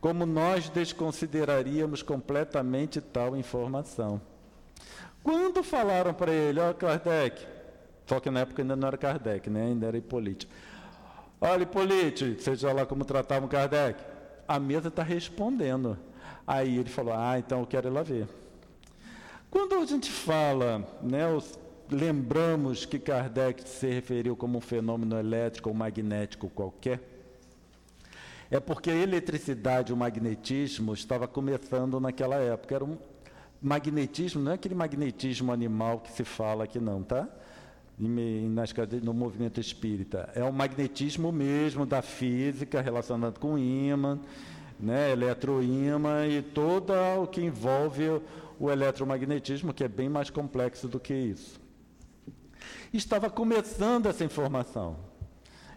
[0.00, 4.20] como nós desconsideraríamos completamente tal informação.
[5.22, 7.46] Quando falaram para ele, ó oh, Kardec,
[8.06, 9.66] só que na época ainda não era Kardec, né?
[9.66, 10.48] ainda era Hipólite.
[11.40, 14.02] Olha, Hipólite, seja lá como tratavam Kardec,
[14.46, 15.98] a mesa está respondendo.
[16.46, 18.26] Aí ele falou, ah, então eu quero ir lá ver.
[19.50, 21.58] Quando a gente fala, né, os,
[21.90, 27.00] lembramos que Kardec se referiu como um fenômeno elétrico ou magnético qualquer,
[28.50, 32.74] é porque a eletricidade, o magnetismo, estava começando naquela época.
[32.74, 32.96] Era um
[33.60, 37.28] magnetismo, não é aquele magnetismo animal que se fala aqui não, tá?
[37.98, 40.30] No movimento espírita.
[40.34, 44.18] É o magnetismo mesmo da física relacionado com ímã,
[44.78, 48.22] né, eletroímã e todo o que envolve
[48.58, 51.60] o eletromagnetismo, que é bem mais complexo do que isso.
[52.92, 55.07] Estava começando essa informação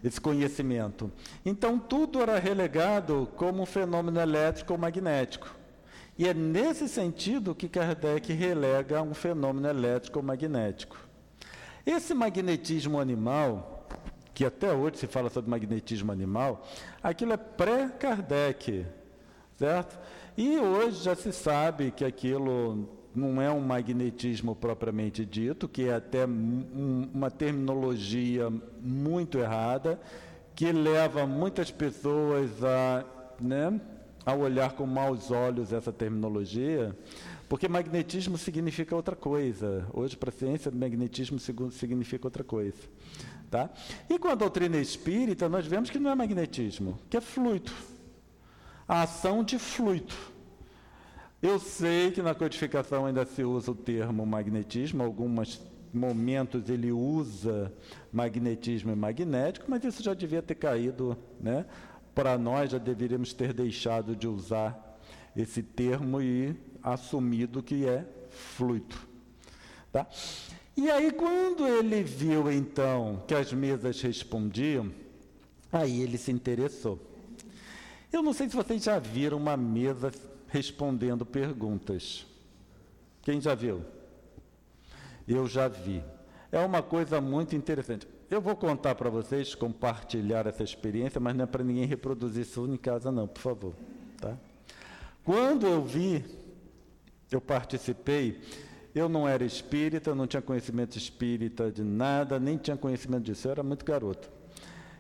[0.04, 1.12] esse conhecimento.
[1.46, 5.56] Então, tudo era relegado como um fenômeno elétrico ou magnético.
[6.18, 10.98] E é nesse sentido que Kardec relega um fenômeno elétrico ou magnético.
[11.86, 13.88] Esse magnetismo animal,
[14.34, 16.68] que até hoje se fala sobre magnetismo animal,
[17.02, 18.86] aquilo é pré-Kardec,
[19.58, 19.98] certo?
[20.38, 25.96] E hoje já se sabe que aquilo não é um magnetismo propriamente dito, que é
[25.96, 30.00] até um, uma terminologia muito errada,
[30.56, 33.06] que leva muitas pessoas a,
[33.40, 33.80] né,
[34.26, 36.96] a olhar com maus olhos essa terminologia,
[37.50, 39.86] porque magnetismo significa outra coisa.
[39.94, 42.78] Hoje, para a ciência, magnetismo significa outra coisa.
[43.50, 43.70] Tá?
[44.10, 47.74] E com a doutrina espírita, nós vemos que não é magnetismo, que é fluido.
[48.88, 50.14] A ação de fluido.
[51.42, 55.60] Eu sei que na codificação ainda se usa o termo magnetismo, alguns
[55.92, 57.74] momentos ele usa
[58.14, 61.66] magnetismo e magnético, mas isso já devia ter caído, né?
[62.14, 65.00] Para nós já deveríamos ter deixado de usar
[65.36, 68.96] esse termo e assumido que é fluido,
[69.92, 70.06] tá?
[70.78, 74.92] E aí quando ele viu então que as mesas respondiam,
[75.72, 77.00] aí ele se interessou.
[78.14, 80.12] Eu não sei se vocês já viram uma mesa
[80.52, 82.26] respondendo perguntas.
[83.22, 83.84] Quem já viu?
[85.28, 86.04] Eu já vi.
[86.52, 88.06] É uma coisa muito interessante.
[88.30, 92.66] Eu vou contar para vocês, compartilhar essa experiência, mas não é para ninguém reproduzir isso
[92.66, 93.74] em casa, não, por favor.
[94.20, 94.38] Tá?
[95.24, 96.26] Quando eu vi,
[97.32, 98.42] eu participei,
[98.94, 103.52] eu não era espírita, não tinha conhecimento espírita de nada, nem tinha conhecimento disso, eu
[103.52, 104.30] era muito garoto.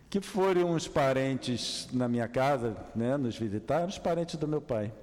[0.09, 4.93] Que foram uns parentes na minha casa, né, nos visitar, os parentes do meu pai.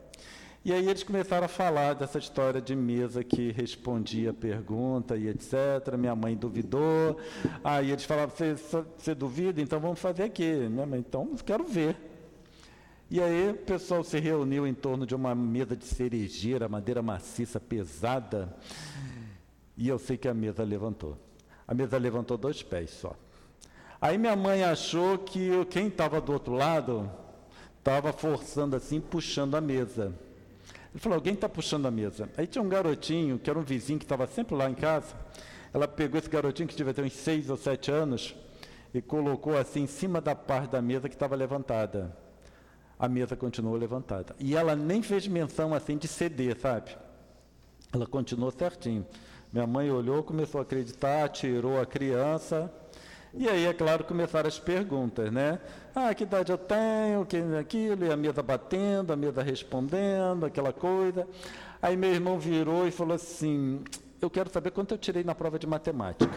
[0.64, 5.28] E aí eles começaram a falar dessa história de mesa que respondia a pergunta e
[5.28, 5.96] etc.
[5.96, 7.18] Minha mãe duvidou.
[7.62, 9.60] Aí eles falavam, você, duvida?
[9.60, 10.68] Então vamos fazer aqui.
[10.68, 11.96] Minha mãe, então quero ver.
[13.10, 17.58] E aí o pessoal se reuniu em torno de uma mesa de cerejeira, madeira maciça,
[17.58, 18.54] pesada.
[19.76, 21.16] E eu sei que a mesa levantou.
[21.66, 23.14] A mesa levantou dois pés só.
[24.00, 27.10] Aí minha mãe achou que quem estava do outro lado
[27.78, 30.12] estava forçando assim, puxando a mesa.
[30.92, 32.28] Ele falou: alguém está puxando a mesa.
[32.36, 35.14] Aí tinha um garotinho, que era um vizinho que estava sempre lá em casa.
[35.72, 38.34] Ela pegou esse garotinho, que devia ter uns seis ou sete anos,
[38.92, 42.16] e colocou assim em cima da parte da mesa que estava levantada.
[42.98, 44.34] A mesa continuou levantada.
[44.40, 46.96] E ela nem fez menção assim de ceder, sabe?
[47.92, 49.06] Ela continuou certinho.
[49.52, 52.70] Minha mãe olhou, começou a acreditar, tirou a criança.
[53.34, 55.58] E aí, é claro, começaram as perguntas, né?
[55.94, 60.72] Ah, que idade eu tenho, que aquilo, e a mesa batendo, a mesa respondendo, aquela
[60.72, 61.26] coisa.
[61.80, 63.82] Aí meu irmão virou e falou assim:
[64.20, 66.32] Eu quero saber quanto eu tirei na prova de matemática.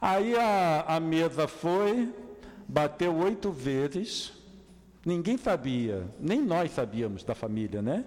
[0.00, 2.12] Aí a, a mesa foi,
[2.68, 4.32] bateu oito vezes,
[5.04, 8.04] ninguém sabia, nem nós sabíamos da família, né?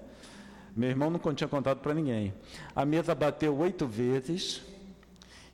[0.76, 2.34] Meu irmão não tinha contado para ninguém.
[2.76, 4.62] A mesa bateu oito vezes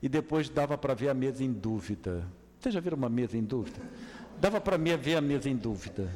[0.02, 2.26] e depois dava para ver a mesa em dúvida.
[2.60, 3.80] Vocês já viram uma mesa em dúvida?
[4.40, 6.10] Dava para ver a mesa em dúvida.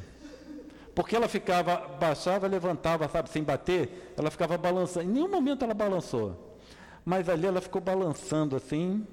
[0.94, 5.06] Porque ela ficava, baixava, levantava, sabe, sem bater, ela ficava balançando.
[5.08, 6.58] Em nenhum momento ela balançou.
[7.04, 9.06] Mas ali ela ficou balançando assim,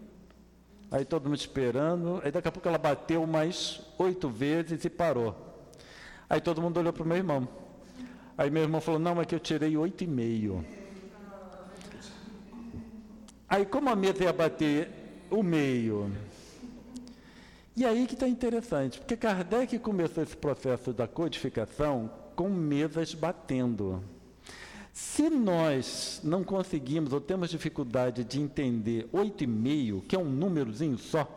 [0.90, 5.36] Aí todo mundo esperando, aí daqui a pouco ela bateu mais oito vezes e parou.
[6.30, 7.48] Aí todo mundo olhou para o meu irmão.
[8.38, 10.64] Aí meu irmão falou, não, é que eu tirei oito e meio.
[13.50, 14.90] Aí como a meta ia bater
[15.30, 16.12] o meio?
[17.76, 24.04] E aí que está interessante, porque Kardec começou esse processo da codificação com mesas batendo.
[24.92, 31.28] Se nós não conseguimos ou temos dificuldade de entender 8,5, que é um númerozinho só,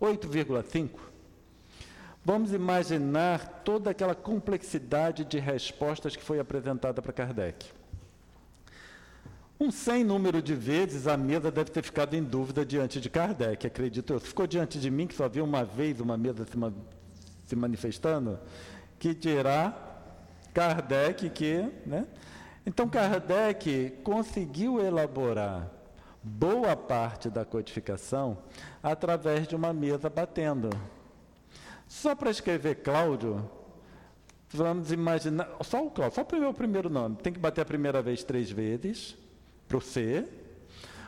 [0.00, 0.90] 8,5,
[2.24, 7.77] vamos imaginar toda aquela complexidade de respostas que foi apresentada para Kardec.
[9.60, 13.66] Um sem número de vezes a mesa deve ter ficado em dúvida diante de Kardec,
[13.66, 14.20] acredito eu.
[14.20, 16.72] Ficou diante de mim, que só viu uma vez uma mesa se, ma
[17.46, 18.38] se manifestando,
[18.98, 19.76] que dirá
[20.54, 22.06] Kardec que, né,
[22.68, 25.70] então, Kardec conseguiu elaborar
[26.22, 28.36] boa parte da codificação
[28.82, 30.68] através de uma mesa batendo.
[31.86, 33.50] Só para escrever Cláudio,
[34.50, 35.48] vamos imaginar.
[35.62, 37.16] Só o Cláudio, só o primeiro, o primeiro nome.
[37.16, 39.16] Tem que bater a primeira vez três vezes,
[39.68, 40.24] para o C.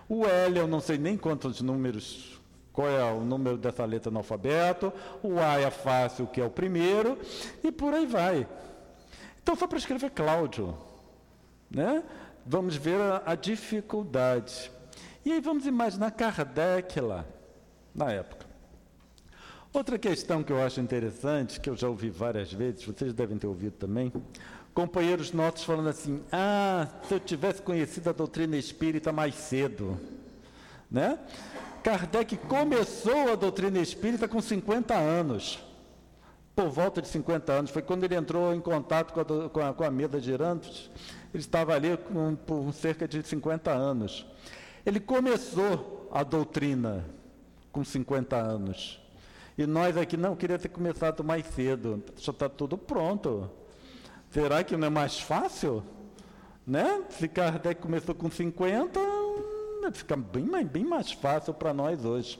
[0.09, 2.41] O L, eu não sei nem quantos números,
[2.73, 4.93] qual é o número dessa letra no alfabeto.
[5.23, 7.19] O A é fácil, que é o primeiro.
[7.65, 8.47] E por aí vai.
[9.43, 10.77] Então, só para escrever Cláudio.
[11.71, 12.03] Né?
[12.45, 14.71] Vamos ver a, a dificuldade.
[15.25, 17.25] E aí vamos imaginar Kardec lá,
[17.95, 18.47] na época.
[19.73, 23.47] Outra questão que eu acho interessante, que eu já ouvi várias vezes, vocês devem ter
[23.47, 24.13] ouvido também,
[24.75, 29.99] companheiros nossos falando assim: ah, se eu tivesse conhecido a doutrina espírita mais cedo.
[30.91, 31.18] Né?
[31.83, 35.62] Kardec começou a doutrina espírita com 50 anos.
[36.55, 39.73] Por volta de 50 anos, foi quando ele entrou em contato com a, com a,
[39.73, 40.91] com a Meda de Irantos
[41.33, 44.27] ele estava ali com, por cerca de 50 anos.
[44.85, 47.05] Ele começou a doutrina
[47.71, 49.01] com 50 anos.
[49.57, 52.03] E nós aqui, não, queria ter começado mais cedo.
[52.16, 53.49] Já está tudo pronto.
[54.31, 55.83] Será que não é mais fácil?
[56.66, 57.03] Né?
[57.11, 59.01] Se Kardec começou com 50,
[59.93, 62.39] fica bem mais, bem mais fácil para nós hoje.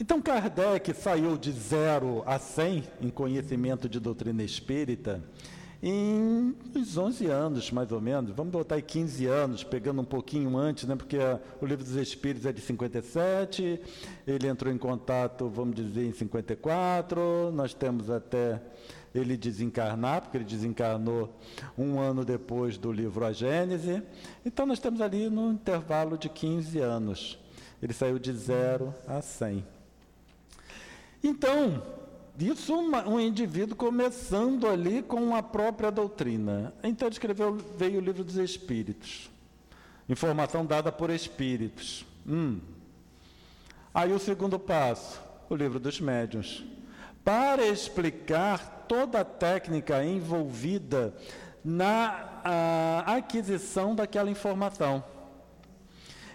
[0.00, 5.22] Então Kardec saiu de zero a 100 em conhecimento de doutrina espírita
[5.82, 8.30] em uns 11 anos, mais ou menos.
[8.30, 10.94] Vamos botar aí 15 anos, pegando um pouquinho antes, né?
[10.94, 11.18] porque
[11.60, 13.80] o Livro dos Espíritos é de 57,
[14.24, 18.62] ele entrou em contato, vamos dizer, em 54, nós temos até
[19.12, 21.36] ele desencarnar, porque ele desencarnou
[21.76, 24.02] um ano depois do livro A Gênese.
[24.46, 27.38] Então nós temos ali no intervalo de 15 anos.
[27.82, 29.64] Ele saiu de zero a 100.
[31.24, 31.82] Então,
[32.48, 36.72] isso uma, um indivíduo começando ali com a própria doutrina.
[36.82, 39.30] Então escreveu, veio o livro dos Espíritos.
[40.08, 42.04] Informação dada por Espíritos.
[42.26, 42.60] Hum.
[43.94, 46.64] Aí o segundo passo, o livro dos médiuns.
[47.24, 51.14] Para explicar toda a técnica envolvida
[51.64, 55.04] na aquisição daquela informação.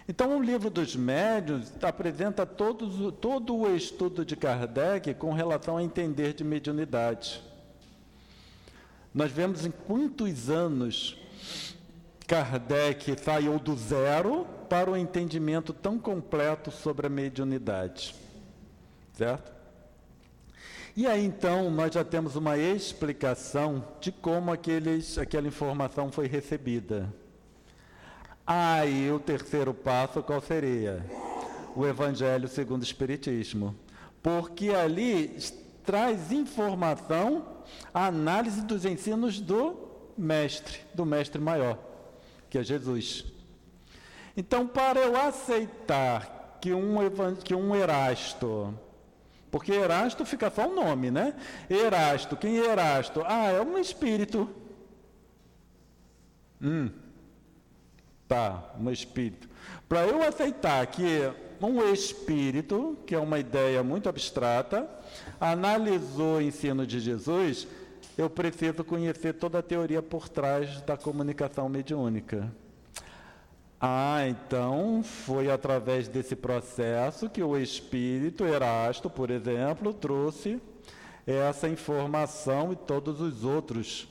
[0.08, 5.82] Então, o livro dos médiuns apresenta todos, todo o estudo de Kardec com relação a
[5.82, 7.42] entender de mediunidade.
[9.12, 11.18] Nós vemos em quantos anos
[12.26, 18.14] Kardec saiu do zero para o entendimento tão completo sobre a mediunidade.
[19.12, 19.52] Certo?
[20.96, 27.12] E aí então nós já temos uma explicação de como aqueles, aquela informação foi recebida.
[28.50, 31.04] Aí o terceiro passo qual seria?
[31.76, 33.76] O Evangelho segundo o Espiritismo.
[34.22, 35.36] Porque ali
[35.84, 37.44] traz informação,
[37.92, 39.76] a análise dos ensinos do
[40.16, 41.78] mestre, do mestre maior,
[42.48, 43.26] que é Jesus.
[44.34, 46.96] Então, para eu aceitar que um,
[47.44, 48.74] que um Erasto,
[49.50, 51.34] porque Erasto fica só o nome, né?
[51.68, 53.22] Erasto, quem é Erasto?
[53.26, 54.48] Ah, é um espírito
[56.60, 56.90] Hum.
[58.28, 59.48] Tá, um espírito.
[59.88, 64.88] Para eu aceitar que um espírito, que é uma ideia muito abstrata,
[65.40, 67.66] analisou o ensino de Jesus,
[68.18, 72.52] eu preciso conhecer toda a teoria por trás da comunicação mediúnica.
[73.80, 80.60] Ah, então foi através desse processo que o espírito Erasto, por exemplo, trouxe
[81.26, 84.08] essa informação e todos os outros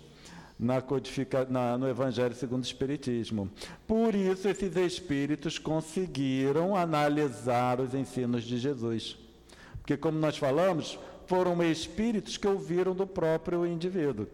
[0.60, 3.49] na codifica, na, no Evangelho segundo o Espiritismo.
[3.86, 9.18] Por isso, esses espíritos conseguiram analisar os ensinos de Jesus.
[9.80, 10.97] Porque, como nós falamos,
[11.28, 14.28] foram espíritos que ouviram do próprio indivíduo.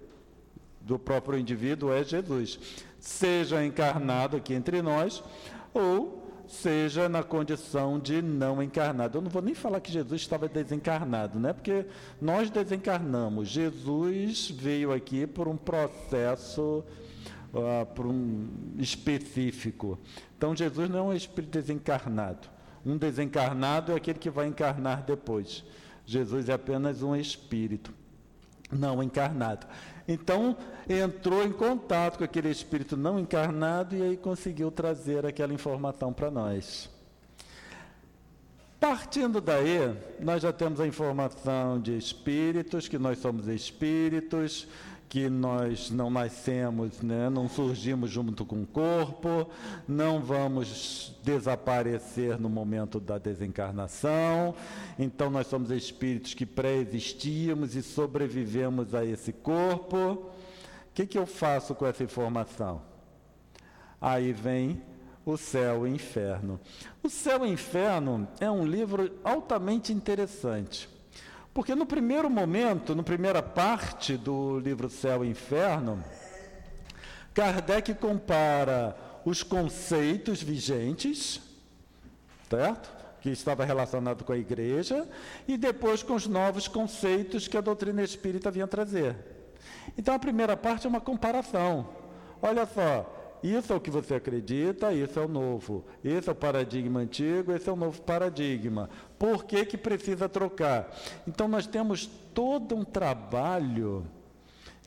[0.80, 2.60] Do próprio indivíduo é Jesus.
[3.00, 5.22] Seja encarnado aqui entre nós,
[5.74, 9.18] ou seja na condição de não encarnado.
[9.18, 11.54] Eu não vou nem falar que Jesus estava desencarnado, né?
[11.54, 11.86] Porque
[12.22, 13.48] nós desencarnamos.
[13.48, 16.84] Jesus veio aqui por um processo
[17.54, 19.98] uh, por um específico.
[20.38, 22.48] Então Jesus não é um espírito desencarnado.
[22.86, 25.64] Um desencarnado é aquele que vai encarnar depois.
[26.06, 27.94] Jesus é apenas um espírito
[28.72, 29.66] não encarnado.
[30.08, 36.12] Então, entrou em contato com aquele espírito não encarnado e aí conseguiu trazer aquela informação
[36.12, 36.90] para nós.
[38.80, 44.68] Partindo daí, nós já temos a informação de espíritos, que nós somos espíritos,
[45.14, 49.48] que nós não nascemos, né, não surgimos junto com o corpo,
[49.88, 54.56] não vamos desaparecer no momento da desencarnação.
[54.98, 59.98] Então nós somos espíritos que pré-existíamos e sobrevivemos a esse corpo.
[59.98, 60.32] O
[60.96, 62.82] que, que eu faço com essa informação?
[64.02, 64.82] Aí vem
[65.24, 66.60] o Céu e o Inferno.
[67.04, 70.90] O Céu e o Inferno é um livro altamente interessante.
[71.54, 76.04] Porque no primeiro momento, na primeira parte do livro Céu e Inferno,
[77.34, 81.40] Kardec compara os conceitos vigentes,
[82.50, 82.92] certo?
[83.22, 85.08] Que estava relacionado com a igreja,
[85.48, 89.16] e depois com os novos conceitos que a doutrina espírita vinha trazer.
[89.96, 91.88] Então a primeira parte é uma comparação.
[92.42, 95.84] Olha só, isso é o que você acredita, isso é o novo.
[96.02, 98.90] Esse é o paradigma antigo, esse é o novo paradigma.
[99.20, 100.90] Por que, que precisa trocar?
[101.28, 104.08] Então, nós temos todo um trabalho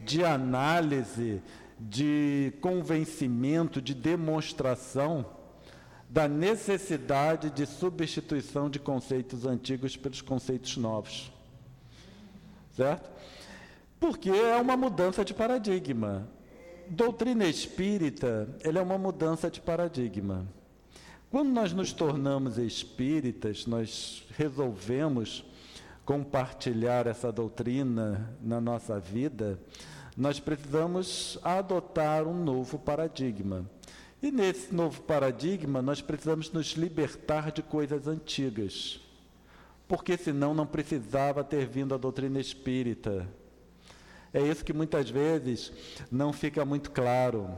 [0.02, 1.42] de análise,
[1.78, 5.26] de convencimento, de demonstração
[6.08, 11.30] da necessidade de substituição de conceitos antigos pelos conceitos novos.
[12.74, 13.10] Certo?
[14.00, 16.26] Porque é uma mudança de paradigma
[16.90, 20.46] doutrina espírita, ela é uma mudança de paradigma.
[21.30, 25.44] Quando nós nos tornamos espíritas, nós resolvemos
[26.04, 29.58] compartilhar essa doutrina na nossa vida,
[30.16, 33.68] nós precisamos adotar um novo paradigma.
[34.22, 39.00] E nesse novo paradigma, nós precisamos nos libertar de coisas antigas.
[39.86, 43.28] Porque senão não precisava ter vindo a doutrina espírita
[44.36, 45.72] é isso que muitas vezes
[46.10, 47.48] não fica muito claro.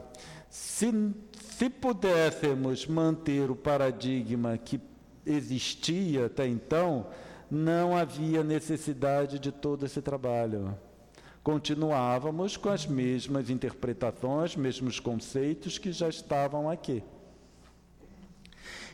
[0.48, 0.92] Se,
[1.40, 4.80] se pudéssemos manter o paradigma que
[5.26, 7.08] existia até então,
[7.50, 10.78] não havia necessidade de todo esse trabalho.
[11.42, 17.02] Continuávamos com as mesmas interpretações, mesmos conceitos que já estavam aqui.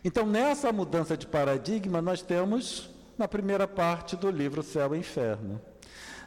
[0.03, 5.61] Então, nessa mudança de paradigma, nós temos na primeira parte do livro Céu e Inferno.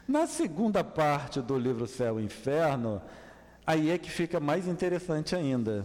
[0.08, 3.02] Na segunda parte do livro Céu e Inferno,
[3.66, 5.84] aí é que fica mais interessante ainda.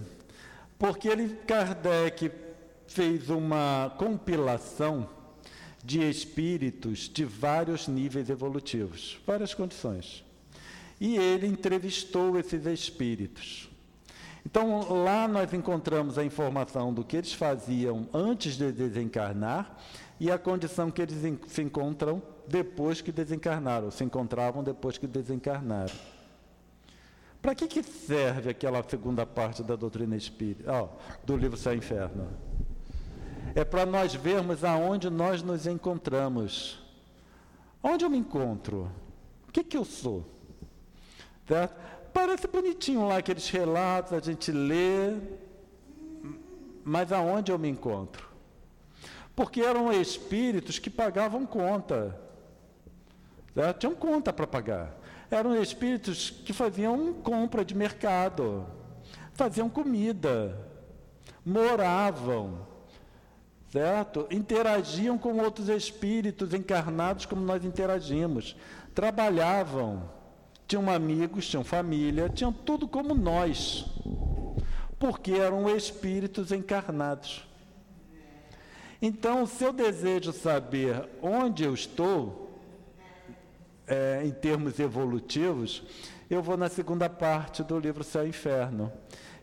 [0.80, 2.32] Porque ele, Kardec
[2.88, 5.10] fez uma compilação
[5.84, 10.24] de espíritos de vários níveis evolutivos, várias condições.
[11.02, 13.70] E ele entrevistou esses espíritos.
[14.46, 19.78] Então, lá nós encontramos a informação do que eles faziam antes de desencarnar
[20.18, 21.18] e a condição que eles
[21.48, 25.94] se encontram depois que desencarnaram, se encontravam depois que desencarnaram.
[27.41, 30.89] Para que, que serve aquela segunda parte da doutrina espírita, oh,
[31.26, 32.30] do livro Céu e Inferno?
[33.54, 36.82] É para nós vermos aonde nós nos encontramos.
[37.84, 38.89] Onde eu me encontro?
[39.48, 40.26] O que, que eu sou?
[41.46, 41.76] Certo?
[42.14, 45.18] Parece bonitinho lá aqueles relatos, a gente lê,
[46.84, 48.30] mas aonde eu me encontro?
[49.36, 52.18] Porque eram espíritos que pagavam conta.
[53.54, 53.80] Certo?
[53.80, 54.97] Tinham conta para pagar.
[55.30, 58.66] Eram espíritos que faziam compra de mercado,
[59.34, 60.58] faziam comida,
[61.45, 62.68] moravam,
[63.72, 64.28] certo?
[64.30, 68.56] Interagiam com outros espíritos encarnados como nós interagimos,
[68.93, 70.10] trabalhavam,
[70.68, 73.86] tinham amigos, tinham família, tinham tudo como nós.
[75.04, 77.45] porque eram espíritos encarnados.
[79.01, 82.43] Então, se eu desejo saber onde eu estou,
[83.88, 85.84] é, em termos evolutivos,
[86.30, 88.92] eu vou na segunda parte do livro Céu e Inferno.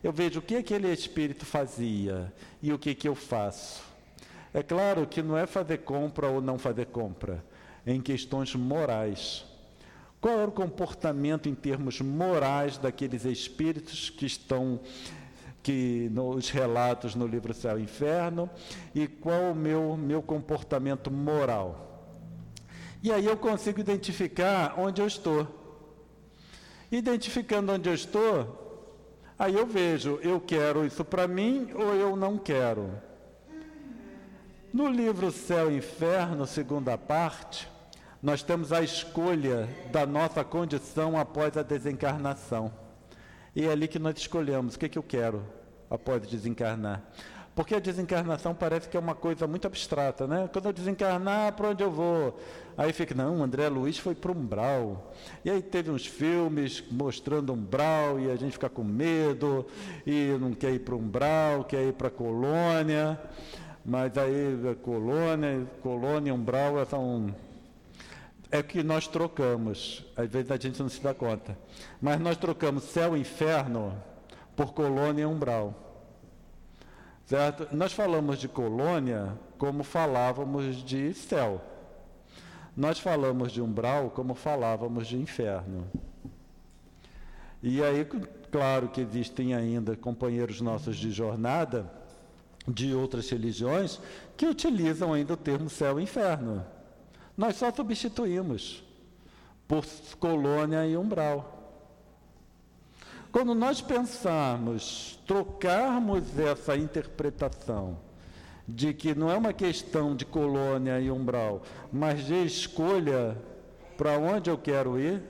[0.03, 3.83] Eu vejo o que aquele espírito fazia e o que, que eu faço.
[4.53, 7.43] É claro que não é fazer compra ou não fazer compra,
[7.85, 9.45] é em questões morais.
[10.19, 14.79] Qual era o comportamento em termos morais daqueles espíritos que estão
[15.63, 18.49] que nos relatos no livro Céu e Inferno
[18.95, 21.90] e qual o meu, meu comportamento moral.
[23.03, 25.47] E aí eu consigo identificar onde eu estou.
[26.91, 28.93] Identificando onde eu estou,
[29.39, 32.91] aí eu vejo, eu quero isso para mim ou eu não quero.
[34.73, 37.67] No livro Céu e Inferno, segunda parte,
[38.21, 42.71] nós temos a escolha da nossa condição após a desencarnação.
[43.55, 45.43] E é ali que nós escolhemos o que, que eu quero
[45.89, 47.01] após desencarnar.
[47.53, 50.49] Porque a desencarnação parece que é uma coisa muito abstrata, né?
[50.53, 52.39] Quando eu desencarnar, para onde eu vou?
[52.77, 55.13] Aí fica, não, André Luiz foi para umbral.
[55.43, 59.65] E aí teve uns filmes mostrando umbral e a gente fica com medo
[60.05, 63.19] e não quer ir para umbral, quer ir para colônia.
[63.83, 67.33] Mas aí, colônia, colônia umbral são
[68.51, 70.05] é que nós trocamos.
[70.15, 71.57] Às vezes a gente não se dá conta.
[72.01, 73.93] Mas nós trocamos céu e inferno
[74.55, 75.73] por colônia e umbral.
[77.25, 77.73] Certo?
[77.73, 81.61] Nós falamos de colônia como falávamos de céu.
[82.75, 85.85] Nós falamos de umbral como falávamos de inferno.
[87.61, 88.05] E aí,
[88.49, 91.91] claro que existem ainda companheiros nossos de jornada
[92.67, 93.99] de outras religiões
[94.37, 96.65] que utilizam ainda o termo céu e inferno.
[97.35, 98.83] Nós só substituímos
[99.67, 99.85] por
[100.19, 101.57] colônia e umbral.
[103.31, 107.97] Quando nós pensarmos, trocarmos essa interpretação
[108.73, 111.61] de que não é uma questão de colônia e umbral,
[111.91, 113.37] mas de escolha
[113.97, 115.21] para onde eu quero ir,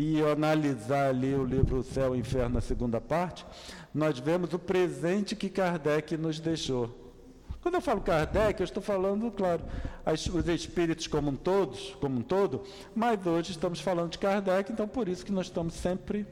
[0.00, 3.44] e analisar ali o livro Céu e Inferno, na segunda parte,
[3.92, 7.12] nós vemos o presente que Kardec nos deixou.
[7.60, 9.64] Quando eu falo Kardec, eu estou falando, claro,
[10.06, 12.62] os espíritos como um todos, como um todo,
[12.94, 16.24] mas hoje estamos falando de Kardec, então por isso que nós estamos sempre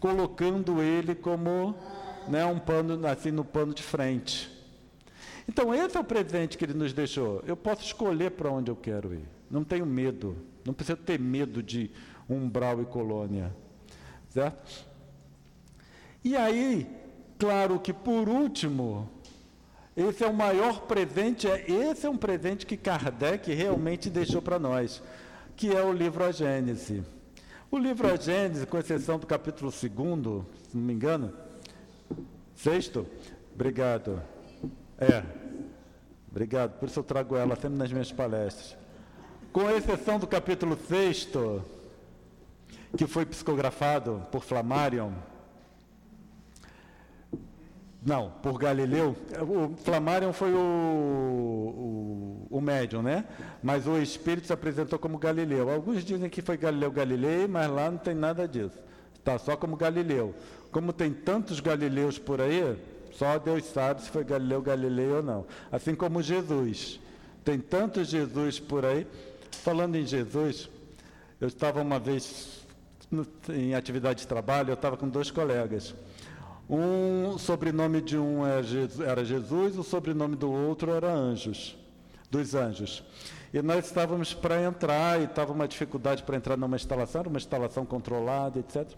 [0.00, 1.74] colocando ele como
[2.26, 4.55] né, um pano, assim, no pano de frente.
[5.48, 7.42] Então, esse é o presente que ele nos deixou.
[7.46, 9.28] Eu posso escolher para onde eu quero ir.
[9.50, 10.36] Não tenho medo.
[10.64, 11.90] Não preciso ter medo de
[12.28, 13.54] umbral e colônia.
[14.28, 14.86] Certo?
[16.24, 16.90] E aí,
[17.38, 19.08] claro que por último,
[19.96, 24.58] esse é o maior presente, é, esse é um presente que Kardec realmente deixou para
[24.58, 25.02] nós,
[25.54, 27.04] que é o livro A Gênese.
[27.70, 29.90] O livro A Gênese, com exceção do capítulo 2, se
[30.76, 31.32] não me engano,
[32.54, 33.06] sexto,
[33.54, 34.20] obrigado.
[34.98, 35.22] É,
[36.30, 38.76] obrigado, por isso eu trago ela sempre nas minhas palestras.
[39.52, 41.28] Com exceção do capítulo 6,
[42.96, 45.12] que foi psicografado por Flammarion,
[48.06, 49.16] não, por Galileu.
[49.40, 53.24] O Flammarion foi o, o, o, médium, né?
[53.60, 55.68] Mas o espírito se apresentou como Galileu.
[55.68, 58.78] Alguns dizem que foi Galileu Galilei, mas lá não tem nada disso.
[59.12, 60.32] Está só como Galileu.
[60.70, 62.76] Como tem tantos Galileus por aí,
[63.16, 65.46] só Deus sabe se foi Galileu Galilei ou não.
[65.70, 67.00] Assim como Jesus.
[67.44, 69.06] Tem tantos Jesus por aí.
[69.50, 70.68] Falando em Jesus,
[71.40, 72.66] eu estava uma vez
[73.10, 75.94] no, em atividade de trabalho, eu estava com dois colegas.
[76.68, 78.60] Um o sobrenome de um é
[79.06, 81.76] era Jesus, o sobrenome do outro era Anjos,
[82.30, 83.04] dos Anjos.
[83.52, 87.38] E nós estávamos para entrar, e estava uma dificuldade para entrar numa instalação, era uma
[87.38, 88.90] instalação controlada, etc.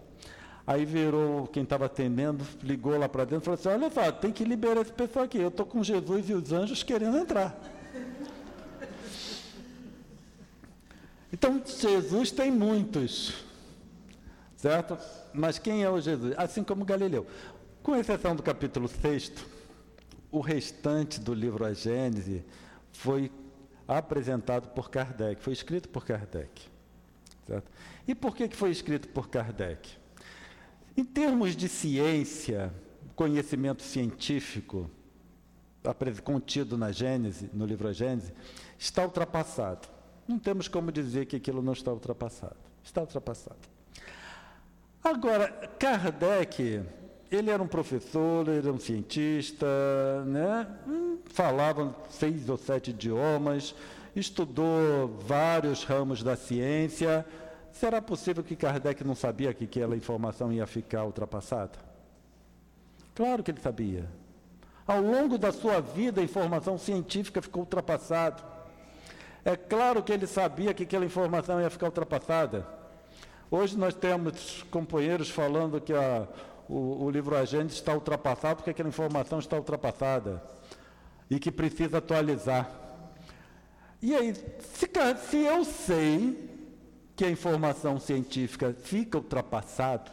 [0.69, 4.31] Aí virou quem estava atendendo, ligou lá para dentro e falou assim: Olha só, tem
[4.31, 5.39] que liberar esse pessoal aqui.
[5.39, 7.59] Eu estou com Jesus e os anjos querendo entrar.
[11.33, 13.33] Então, Jesus tem muitos,
[14.55, 14.95] certo?
[15.33, 16.35] Mas quem é o Jesus?
[16.37, 17.25] Assim como Galileu.
[17.81, 19.31] Com exceção do capítulo 6,
[20.31, 22.45] o restante do livro A Gênese
[22.91, 23.31] foi
[23.87, 26.61] apresentado por Kardec, foi escrito por Kardec.
[27.47, 27.71] Certo?
[28.07, 29.97] E por que, que foi escrito por Kardec?
[30.99, 32.73] Em termos de ciência,
[33.15, 34.91] conhecimento científico
[36.25, 38.33] contido na Gênese, no livro Gênese,
[38.77, 39.87] está ultrapassado.
[40.27, 42.57] Não temos como dizer que aquilo não está ultrapassado.
[42.83, 43.61] Está ultrapassado.
[45.01, 45.47] Agora,
[45.79, 46.83] Kardec
[47.31, 49.65] ele era um professor, ele era um cientista,
[50.25, 50.67] né?
[51.27, 53.73] falava seis ou sete idiomas,
[54.13, 57.25] estudou vários ramos da ciência.
[57.71, 61.77] Será possível que Kardec não sabia que aquela informação ia ficar ultrapassada?
[63.15, 64.05] Claro que ele sabia.
[64.87, 68.43] Ao longo da sua vida, a informação científica ficou ultrapassada.
[69.45, 72.65] É claro que ele sabia que aquela informação ia ficar ultrapassada.
[73.51, 76.27] Hoje nós temos companheiros falando que a,
[76.67, 80.41] o, o livro Agente está ultrapassado porque aquela informação está ultrapassada
[81.29, 82.69] e que precisa atualizar.
[84.01, 84.89] E aí, se,
[85.29, 86.58] se eu sei
[87.19, 90.09] que a informação científica fica ultrapassado,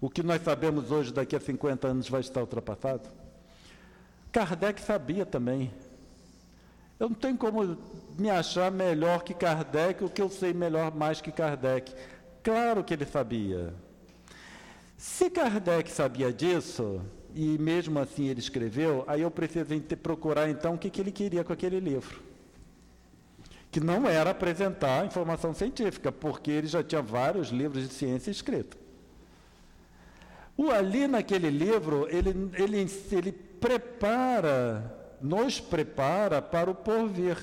[0.00, 3.08] o que nós sabemos hoje daqui a 50 anos vai estar ultrapassado?
[4.32, 5.72] Kardec sabia também.
[6.98, 7.78] Eu não tenho como
[8.18, 11.94] me achar melhor que Kardec, o que eu sei melhor mais que Kardec.
[12.42, 13.72] Claro que ele sabia.
[14.98, 17.00] Se Kardec sabia disso,
[17.36, 21.44] e mesmo assim ele escreveu, aí eu preciso procurar então o que, que ele queria
[21.44, 22.20] com aquele livro.
[23.76, 28.80] Que não era apresentar informação científica, porque ele já tinha vários livros de ciência escritos.
[30.56, 37.36] O ali naquele livro, ele, ele, ele prepara, nos prepara para o porvir.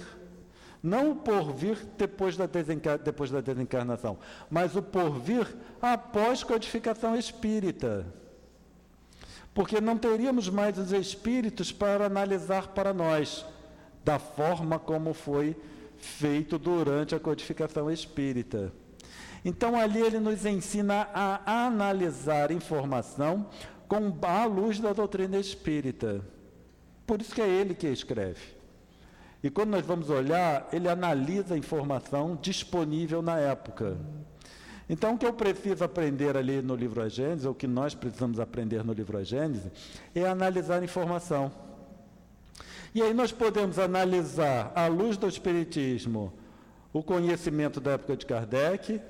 [0.81, 4.17] Não o porvir depois da, depois da desencarnação,
[4.49, 5.45] mas o porvir
[5.79, 8.07] após codificação espírita.
[9.53, 13.45] Porque não teríamos mais os espíritos para analisar para nós,
[14.03, 15.55] da forma como foi
[16.03, 18.71] feito durante a codificação espírita.
[19.45, 23.47] Então, ali ele nos ensina a analisar informação
[23.87, 26.21] com a luz da doutrina espírita.
[27.05, 28.41] Por isso que é ele que escreve.
[29.43, 33.97] E quando nós vamos olhar, ele analisa a informação disponível na época.
[34.89, 37.93] Então, o que eu preciso aprender ali no livro A Gênese, ou o que nós
[37.93, 39.71] precisamos aprender no livro A Gênese,
[40.15, 41.51] é analisar a informação.
[42.95, 46.31] E aí nós podemos analisar, à luz do Espiritismo,
[46.93, 49.01] o conhecimento da época de Kardec,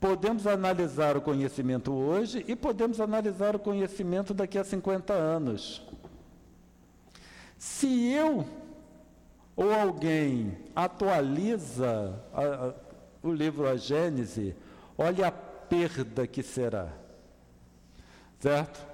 [0.00, 5.86] podemos analisar o conhecimento hoje e podemos analisar o conhecimento daqui a 50 anos.
[7.58, 8.46] Se eu
[9.54, 12.74] ou alguém atualiza a, a,
[13.22, 14.56] o livro A Gênese,
[14.96, 16.88] olha a perda que será.
[18.38, 18.87] Certo?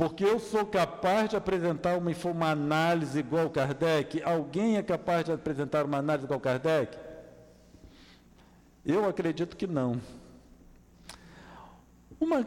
[0.00, 4.22] Porque eu sou capaz de apresentar uma, uma análise igual Kardec?
[4.22, 6.96] Alguém é capaz de apresentar uma análise igual Kardec?
[8.82, 10.00] Eu acredito que não.
[12.18, 12.46] Uma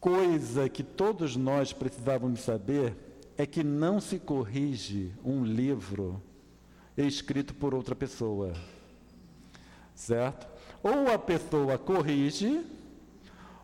[0.00, 2.96] coisa que todos nós precisávamos saber
[3.38, 6.20] é que não se corrige um livro
[6.96, 8.52] escrito por outra pessoa.
[9.94, 10.48] Certo?
[10.82, 12.66] Ou a pessoa corrige,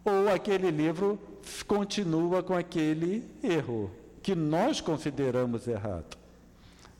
[0.05, 1.19] ou aquele livro
[1.65, 3.91] continua com aquele erro
[4.23, 6.17] que nós consideramos errado.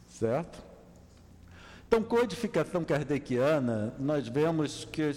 [0.09, 0.63] Certo?
[1.87, 5.11] Então, codificação kardeciana, nós vemos que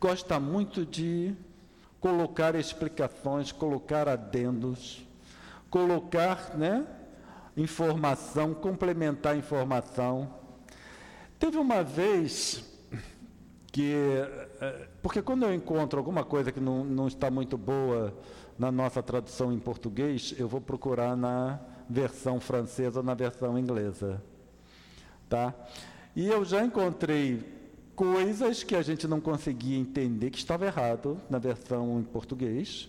[0.00, 1.34] gosta muito de
[2.00, 5.04] colocar explicações, colocar adendos,
[5.70, 6.86] colocar, né,
[7.56, 10.32] informação, complementar informação.
[11.38, 12.64] Teve uma vez
[13.78, 13.94] que,
[14.60, 18.12] eh, porque quando eu encontro alguma coisa que não, não está muito boa
[18.58, 24.20] na nossa tradução em português, eu vou procurar na versão francesa ou na versão inglesa.
[25.28, 25.54] Tá?
[26.16, 27.40] E eu já encontrei
[27.94, 32.88] coisas que a gente não conseguia entender que estava errado na versão em português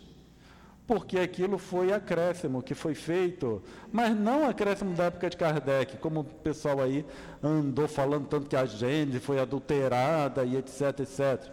[0.90, 3.62] porque aquilo foi acréscimo que foi feito,
[3.92, 7.06] mas não acréscimo da época de Kardec, como o pessoal aí
[7.44, 11.48] andou falando tanto que a Gênese foi adulterada e etc, etc.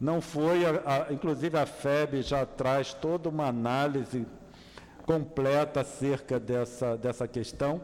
[0.00, 4.26] Não foi, a, a, inclusive a FEB já traz toda uma análise
[5.04, 7.82] completa acerca dessa, dessa questão,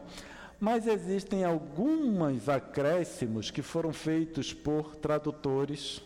[0.59, 6.01] mas existem alguns acréscimos que foram feitos por tradutores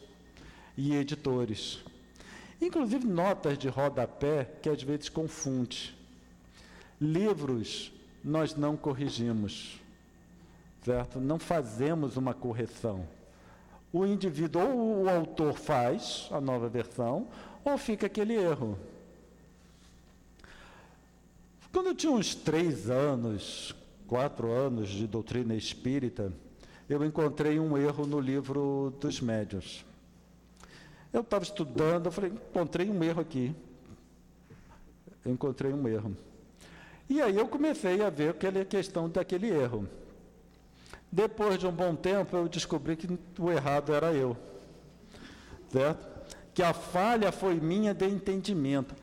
[0.76, 1.82] e editores.
[2.62, 5.95] Inclusive notas de rodapé que às vezes confunde.
[6.99, 7.91] Livros
[8.24, 9.80] nós não corrigimos,
[10.84, 11.20] certo?
[11.20, 13.08] Não fazemos uma correção.
[13.93, 17.28] O indivíduo ou o autor faz a nova versão,
[17.64, 18.78] ou fica aquele erro.
[21.72, 23.76] Quando eu tinha uns três anos,
[24.08, 26.32] quatro anos de doutrina espírita,
[26.89, 29.84] eu encontrei um erro no livro dos médios.
[31.16, 33.55] Eu estava estudando, eu falei, encontrei um erro aqui.
[35.24, 36.13] Eu encontrei um erro.
[37.09, 39.88] E aí eu comecei a ver aquela questão daquele erro.
[41.09, 43.07] Depois de um bom tempo, eu descobri que
[43.39, 44.36] o errado era eu.
[45.70, 46.05] Certo?
[46.53, 48.93] Que a falha foi minha de entendimento.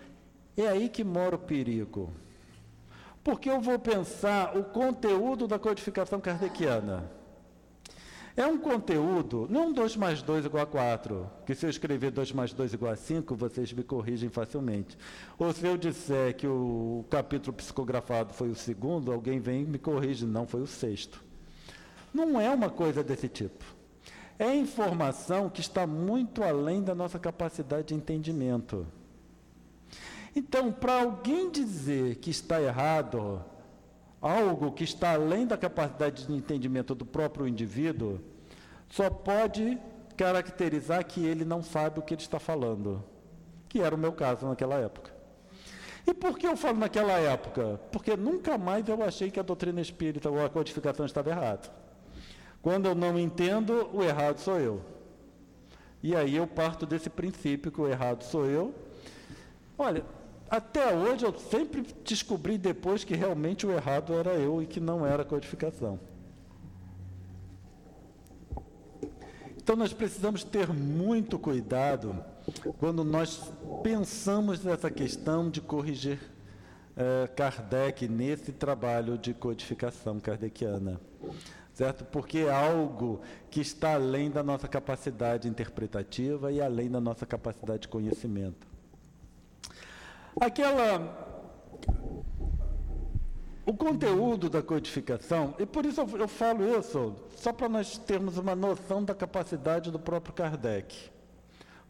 [0.55, 2.13] É aí que mora o perigo.
[3.25, 7.11] Porque eu vou pensar o conteúdo da codificação kardeciana.
[8.35, 12.33] É um conteúdo, não 2 mais 2 igual a 4, que se eu escrever 2
[12.33, 14.97] mais 2 igual a 5, vocês me corrigem facilmente.
[15.39, 19.78] Ou se eu disser que o capítulo psicografado foi o segundo, alguém vem e me
[19.78, 21.22] corrige, não, foi o sexto.
[22.12, 23.64] Não é uma coisa desse tipo.
[24.39, 28.87] É informação que está muito além da nossa capacidade de entendimento.
[30.35, 33.45] Então, para alguém dizer que está errado,
[34.23, 38.20] algo que está além da capacidade de entendimento do próprio indivíduo,
[38.89, 39.77] só pode
[40.16, 43.03] caracterizar que ele não sabe o que ele está falando,
[43.68, 45.12] que era o meu caso naquela época.
[46.07, 47.81] E por que eu falo naquela época?
[47.91, 51.68] Porque nunca mais eu achei que a doutrina espírita ou a codificação estava errada.
[52.61, 54.81] Quando eu não entendo, o errado sou eu.
[56.03, 58.75] E aí eu parto desse princípio que o errado sou eu.
[59.79, 60.05] Olha,
[60.53, 65.07] até hoje eu sempre descobri depois que realmente o errado era eu e que não
[65.07, 65.99] era a codificação.
[69.57, 72.23] Então nós precisamos ter muito cuidado
[72.79, 73.51] quando nós
[73.83, 76.21] pensamos nessa questão de corrigir
[76.99, 81.01] eh, Kardec nesse trabalho de codificação kardeciana.
[81.73, 82.05] Certo?
[82.05, 87.83] Porque é algo que está além da nossa capacidade interpretativa e além da nossa capacidade
[87.83, 88.72] de conhecimento.
[90.41, 91.20] Aquela.
[93.64, 98.57] O conteúdo da codificação, e por isso eu, falo isso, só para nós termos uma
[98.57, 101.12] noção da capacidade do próprio Kardec.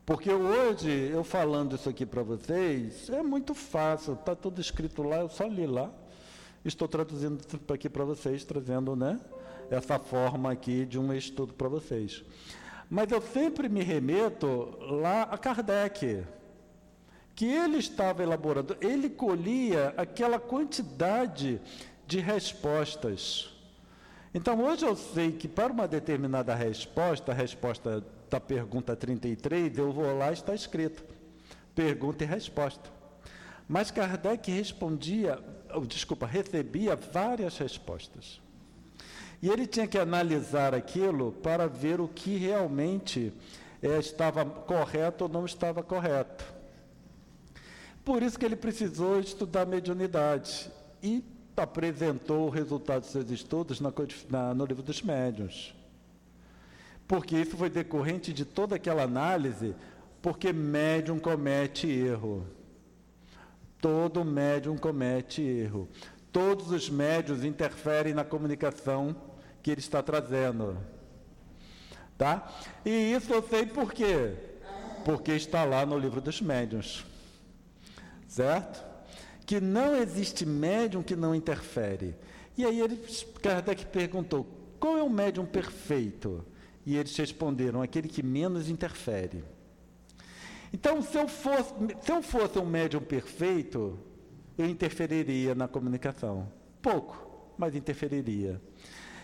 [0.05, 5.21] Porque hoje, eu falando isso aqui para vocês, é muito fácil, está tudo escrito lá,
[5.21, 5.91] eu só li lá.
[6.63, 7.41] Estou traduzindo
[7.73, 9.19] aqui para vocês, trazendo né,
[9.71, 12.23] essa forma aqui de um estudo para vocês.
[12.91, 16.23] Mas eu sempre me remeto lá a Kardec
[17.35, 21.61] que ele estava elaborando, ele colhia aquela quantidade
[22.07, 23.51] de respostas.
[24.35, 29.93] Então, hoje eu sei que para uma determinada resposta, a resposta da pergunta 33, eu
[29.93, 31.05] vou lá está escrito:
[31.75, 32.91] pergunta e resposta.
[33.69, 35.39] Mas Kardec respondia,
[35.87, 38.41] desculpa, recebia várias respostas.
[39.41, 43.33] E ele tinha que analisar aquilo para ver o que realmente
[43.83, 46.45] é, estava correto ou não estava correto.
[48.05, 50.71] Por isso que ele precisou estudar mediunidade
[51.03, 51.25] e
[51.57, 53.93] apresentou o resultado dos seus estudos na,
[54.29, 55.75] na, no livro dos médiuns.
[57.07, 59.75] Porque isso foi decorrente de toda aquela análise,
[60.21, 62.47] porque médium comete erro.
[63.81, 65.89] Todo médium comete erro.
[66.33, 69.15] Todos os médios interferem na comunicação
[69.63, 70.77] que ele está trazendo.
[72.19, 72.51] Tá?
[72.85, 74.35] E isso eu sei por quê?
[75.05, 77.12] Porque está lá no livro dos médiuns
[78.33, 78.83] certo?
[79.45, 82.17] Que não existe médium que não interfere.
[82.57, 82.97] E aí ele,
[83.43, 84.47] Kardec perguntou,
[84.81, 86.45] qual é o médium perfeito?
[86.87, 89.45] E eles responderam, aquele que menos interfere.
[90.73, 93.99] Então, se eu fosse, se eu fosse um médium perfeito,
[94.57, 96.51] eu interferiria na comunicação.
[96.81, 98.61] Pouco, mas interferiria.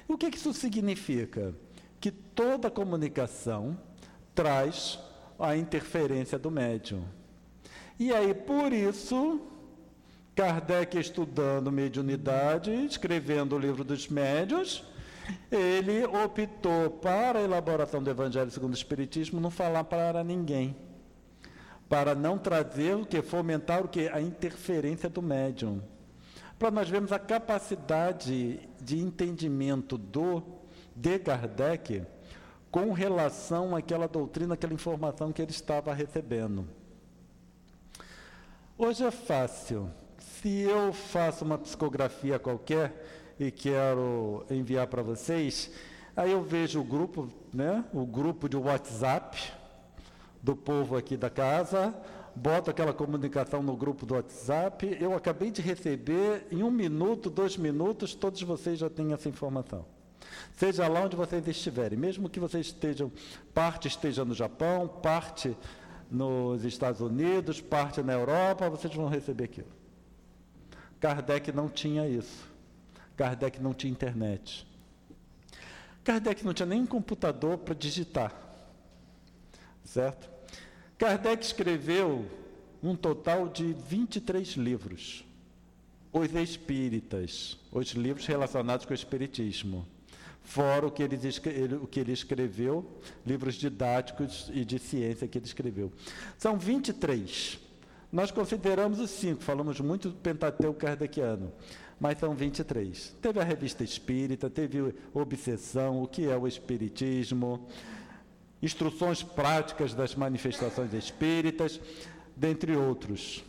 [0.06, 1.54] O que isso significa?
[1.98, 3.78] Que toda comunicação
[4.34, 4.98] traz
[5.38, 7.04] a interferência do médium.
[7.99, 9.40] E aí, por isso,
[10.36, 14.84] Kardec estudando mediunidade, escrevendo o livro dos médios,
[15.51, 20.76] ele optou para a elaboração do Evangelho segundo o Espiritismo não falar para ninguém,
[21.88, 25.82] para não trazer o que fomentar o que a interferência do médium,
[26.57, 30.40] para nós vermos a capacidade de entendimento do
[30.94, 32.05] de Kardec
[32.70, 36.77] com relação àquela doutrina, àquela informação que ele estava recebendo.
[38.80, 39.90] Hoje é fácil.
[40.20, 45.68] Se eu faço uma psicografia qualquer e quero enviar para vocês,
[46.16, 49.36] aí eu vejo o grupo, né, o grupo de WhatsApp
[50.40, 51.92] do povo aqui da casa,
[52.36, 54.96] boto aquela comunicação no grupo do WhatsApp.
[55.00, 59.84] Eu acabei de receber, em um minuto, dois minutos, todos vocês já têm essa informação.
[60.56, 63.10] Seja lá onde vocês estiverem, mesmo que vocês estejam,
[63.52, 65.56] parte esteja no Japão, parte
[66.11, 69.68] nos Estados Unidos, parte na Europa, vocês vão receber aquilo.
[71.00, 72.46] Kardec não tinha isso.
[73.16, 74.66] Kardec não tinha internet.
[76.02, 78.32] Kardec não tinha nem computador para digitar.
[79.84, 80.28] Certo?
[80.96, 82.26] Kardec escreveu
[82.82, 85.24] um total de 23 livros.
[86.12, 89.86] Os espíritas, os livros relacionados com o espiritismo
[90.49, 91.18] fora o que, ele,
[91.74, 95.92] o que ele escreveu, livros didáticos e de ciência que ele escreveu.
[96.38, 97.61] São 23.
[98.11, 101.53] Nós consideramos os cinco, falamos muito do Pentateuco kardeciano,
[102.01, 103.14] mas são 23.
[103.20, 107.68] Teve a revista espírita, teve Obsessão, o que é o Espiritismo,
[108.62, 111.78] instruções práticas das manifestações espíritas,
[112.34, 113.44] dentre outros.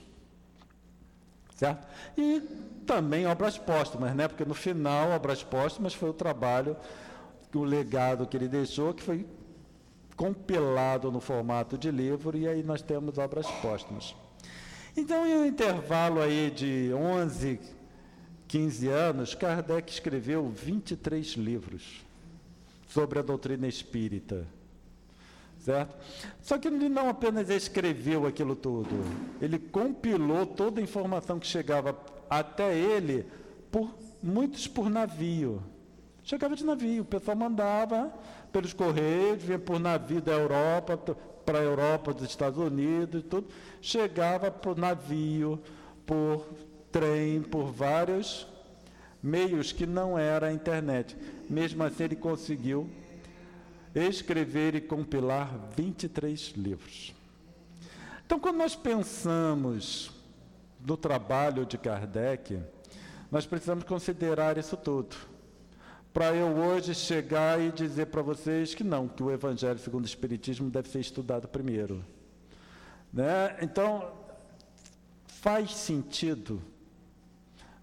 [1.56, 1.88] Certo?
[2.18, 2.42] E
[2.90, 4.28] também obras póstumas, né?
[4.28, 6.76] porque no final, obras póstumas foi o trabalho,
[7.54, 9.28] o legado que ele deixou, que foi
[10.16, 14.16] compilado no formato de livro, e aí nós temos obras póstumas.
[14.98, 17.60] Então, em um intervalo aí de 11,
[18.48, 22.04] 15 anos, Kardec escreveu 23 livros
[22.88, 24.48] sobre a doutrina espírita.
[25.60, 25.96] Certo?
[26.42, 28.90] Só que ele não apenas escreveu aquilo tudo,
[29.40, 31.96] ele compilou toda a informação que chegava
[32.30, 33.26] até ele,
[33.72, 35.64] por muitos por navio.
[36.24, 38.14] Chegava de navio, o pessoal mandava
[38.52, 40.98] pelos correios, vinha por navio da Europa,
[41.46, 43.48] para a Europa, dos Estados Unidos tudo,
[43.82, 45.60] chegava por navio,
[46.06, 46.46] por
[46.92, 48.48] trem, por vários
[49.22, 51.18] meios que não era a internet.
[51.50, 52.88] Mesmo assim, ele conseguiu
[53.96, 57.16] escrever e compilar 23 livros.
[58.26, 60.12] Então, quando nós pensamos
[60.86, 62.60] no trabalho de Kardec,
[63.32, 65.16] nós precisamos considerar isso tudo.
[66.12, 70.08] Para eu hoje chegar e dizer para vocês que não, que o Evangelho segundo o
[70.08, 72.04] Espiritismo deve ser estudado primeiro.
[73.14, 73.58] Né?
[73.62, 74.12] Então,
[75.28, 76.62] faz sentido.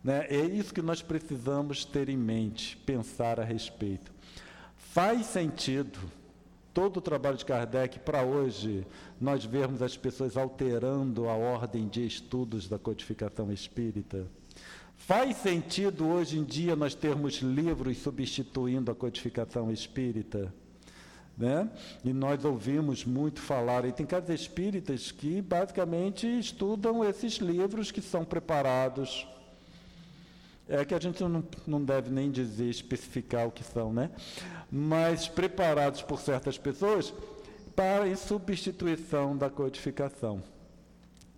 [0.02, 0.26] Né?
[0.28, 4.12] É isso que nós precisamos ter em mente, pensar a respeito.
[4.76, 5.98] Faz sentido
[6.76, 8.86] todo o trabalho de Kardec para hoje
[9.18, 14.26] nós vermos as pessoas alterando a ordem de estudos da codificação espírita?
[14.94, 20.52] Faz sentido hoje em dia nós termos livros substituindo a codificação espírita?
[21.34, 21.66] Né?
[22.04, 28.02] E nós ouvimos muito falar, e tem casas espíritas que basicamente estudam esses livros que
[28.02, 29.26] são preparados
[30.68, 34.10] é que a gente não, não deve nem dizer, especificar o que são, né?
[34.70, 37.12] Mas preparados por certas pessoas
[37.74, 40.42] para em substituição da codificação.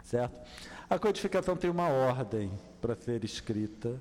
[0.04, 0.40] Certo?
[0.88, 2.50] A codificação tem uma ordem
[2.80, 4.00] para ser escrita,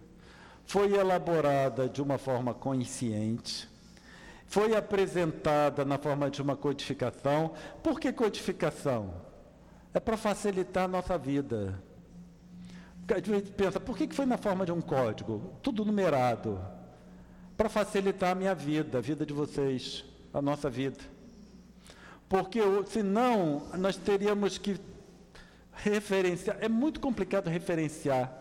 [0.66, 3.68] foi elaborada de uma forma consciente,
[4.46, 7.54] foi apresentada na forma de uma codificação.
[7.84, 9.14] Por que codificação?
[9.94, 11.82] É para facilitar a nossa vida.
[13.10, 15.54] A gente pensa, por que foi na forma de um código?
[15.62, 16.60] Tudo numerado.
[17.58, 21.00] Para facilitar a minha vida, a vida de vocês, a nossa vida.
[22.30, 24.80] Porque senão nós teríamos que
[25.74, 26.58] referenciar.
[26.62, 28.32] É muito complicado referenciar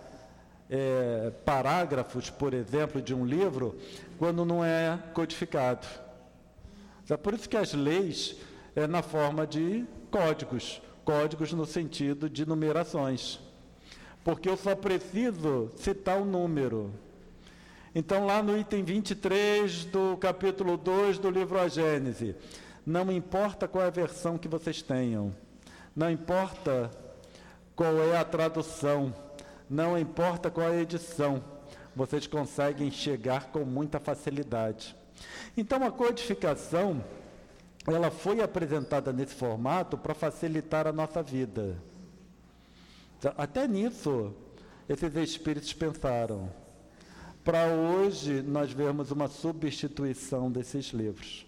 [0.69, 3.79] é, parágrafos, por exemplo, de um livro,
[4.19, 5.87] quando não é codificado.
[7.09, 8.37] É por isso que as leis
[8.75, 13.41] é na forma de códigos códigos no sentido de numerações
[14.27, 16.93] porque eu só preciso citar o número.
[17.99, 22.37] Então, lá no item 23 do capítulo 2 do livro A Gênese,
[22.85, 25.35] não importa qual é a versão que vocês tenham,
[25.97, 26.91] não importa
[27.75, 29.15] qual é a tradução,
[29.67, 31.43] não importa qual é a edição,
[31.95, 34.95] vocês conseguem chegar com muita facilidade.
[35.57, 37.03] Então, a codificação,
[37.87, 41.79] ela foi apresentada nesse formato para facilitar a nossa vida.
[43.19, 44.35] Então, até nisso,
[44.87, 46.66] esses espíritos pensaram.
[47.47, 51.47] Para hoje, nós vermos uma substituição desses livros.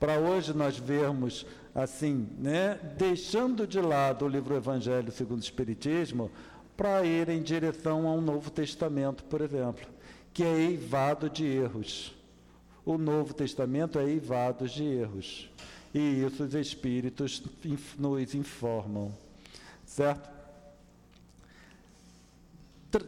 [0.00, 6.28] Para hoje, nós vermos, assim, né, deixando de lado o livro Evangelho segundo o Espiritismo,
[6.76, 9.86] para ir em direção ao Novo Testamento, por exemplo,
[10.34, 12.12] que é eivado de erros.
[12.84, 15.48] O Novo Testamento é eivado de erros.
[15.94, 17.44] E isso os Espíritos
[17.96, 19.12] nos informam.
[19.86, 20.39] Certo?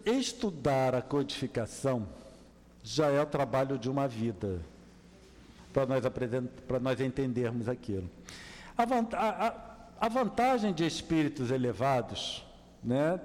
[0.06, 2.06] Estudar a codificação
[2.82, 4.60] já é o trabalho de uma vida,
[5.72, 6.04] para nós,
[6.66, 8.08] para nós entendermos aquilo.
[8.76, 8.84] A,
[9.16, 9.54] a,
[10.00, 12.44] a, vantagem de espíritos elevados,
[12.82, 13.20] né,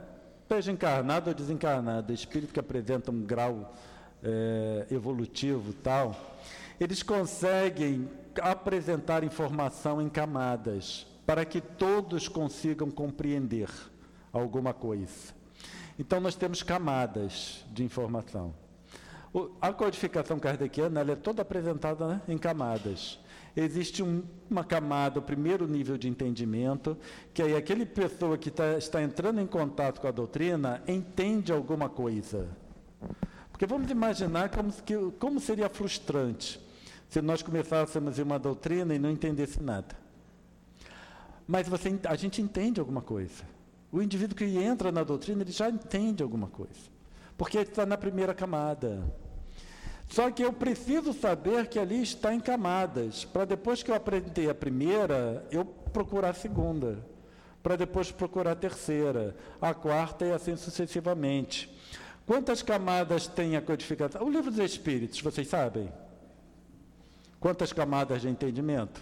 [0.47, 3.73] seja encarnado ou desencarnado, espírito que apresenta um grau
[4.23, 6.15] é, evolutivo tal,
[6.79, 8.07] eles conseguem
[8.41, 13.69] apresentar informação em camadas para que todos consigam compreender
[14.31, 15.36] alguma coisa.
[15.99, 18.53] Então, nós temos camadas de informação.
[19.33, 23.19] O, a codificação kardeciana é toda apresentada né, em camadas.
[23.55, 26.97] Existe um, uma camada, o primeiro nível de entendimento,
[27.33, 31.89] que aí aquele pessoa que tá, está entrando em contato com a doutrina entende alguma
[31.89, 32.47] coisa.
[33.51, 36.59] Porque vamos imaginar como, que, como seria frustrante
[37.09, 39.95] se nós começássemos em uma doutrina e não entendesse nada.
[41.47, 43.43] Mas você, a gente entende alguma coisa.
[43.91, 46.97] O indivíduo que entra na doutrina, ele já entende alguma coisa.
[47.37, 49.03] porque está na primeira camada.
[50.09, 54.49] Só que eu preciso saber que ali está em camadas, para depois que eu aprender
[54.49, 57.05] a primeira, eu procurar a segunda,
[57.61, 61.69] para depois procurar a terceira, a quarta e assim sucessivamente.
[62.25, 64.23] Quantas camadas tem a codificação?
[64.23, 65.91] O livro dos Espíritos, vocês sabem?
[67.39, 69.01] Quantas camadas de entendimento?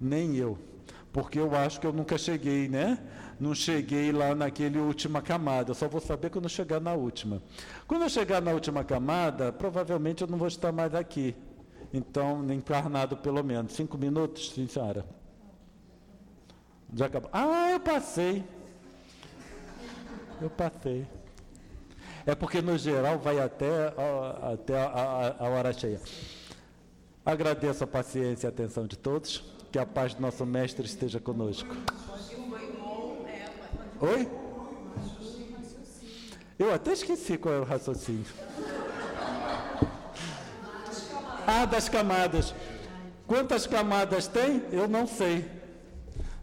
[0.00, 0.58] Nem eu,
[1.12, 2.98] porque eu acho que eu nunca cheguei, né?
[3.38, 7.42] Não cheguei lá naquele última camada, eu só vou saber quando eu chegar na última.
[7.86, 11.34] Quando eu chegar na última camada, provavelmente eu não vou estar mais aqui.
[11.92, 13.72] Então, encarnado pelo menos.
[13.72, 15.04] Cinco minutos, sim, senhora?
[16.94, 17.30] Já acabou.
[17.32, 18.44] Ah, eu passei.
[20.40, 21.06] Eu passei.
[22.24, 23.92] É porque, no geral, vai até,
[24.52, 26.00] até a, a, a hora cheia.
[27.24, 29.44] Agradeço a paciência e a atenção de todos.
[29.70, 31.74] Que a paz do nosso Mestre esteja conosco.
[34.00, 34.28] Oi?
[36.58, 38.24] Eu até esqueci qual é o raciocínio.
[41.46, 42.54] Ah, das camadas.
[43.26, 44.62] Quantas camadas tem?
[44.72, 45.44] Eu não sei.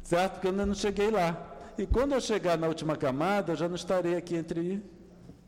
[0.03, 0.33] Certo?
[0.33, 1.37] Porque eu ainda não cheguei lá.
[1.77, 4.81] E quando eu chegar na última camada, eu já não estarei aqui entre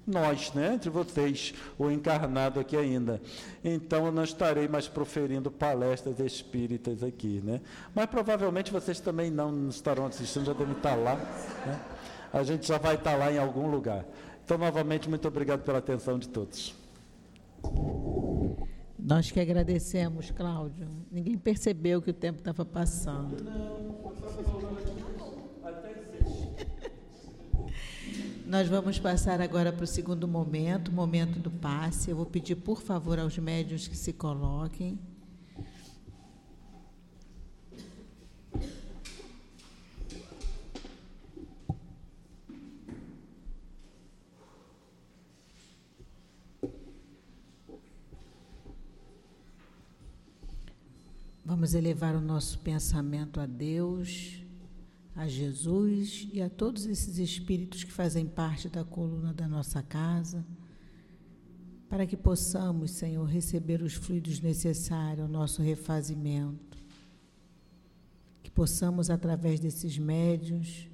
[0.05, 0.75] nós, né?
[0.75, 3.21] entre vocês, o encarnado aqui ainda.
[3.63, 7.41] Então eu não estarei mais proferindo palestras espíritas aqui.
[7.43, 7.61] Né?
[7.93, 11.15] Mas provavelmente vocês também não estarão assistindo, já devem estar lá.
[11.65, 11.79] Né?
[12.35, 14.05] A gente já vai estar lá em algum lugar.
[14.43, 16.75] Então, novamente, muito obrigado pela atenção de todos.
[18.99, 20.89] Nós que agradecemos, Cláudio.
[21.09, 23.37] Ninguém percebeu que o tempo estava passando.
[28.45, 32.09] Nós vamos passar agora para o segundo momento, o momento do passe.
[32.09, 34.99] Eu vou pedir, por favor, aos médios que se coloquem.
[51.47, 54.43] Vamos elevar o nosso pensamento a Deus,
[55.15, 60.43] a Jesus e a todos esses espíritos que fazem parte da coluna da nossa casa,
[61.87, 66.79] para que possamos, Senhor, receber os fluidos necessários ao nosso refazimento.
[68.41, 70.89] Que possamos, através desses médios,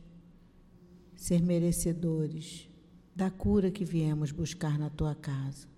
[1.15, 2.67] ser merecedores
[3.15, 5.70] da cura que viemos buscar na tua casa.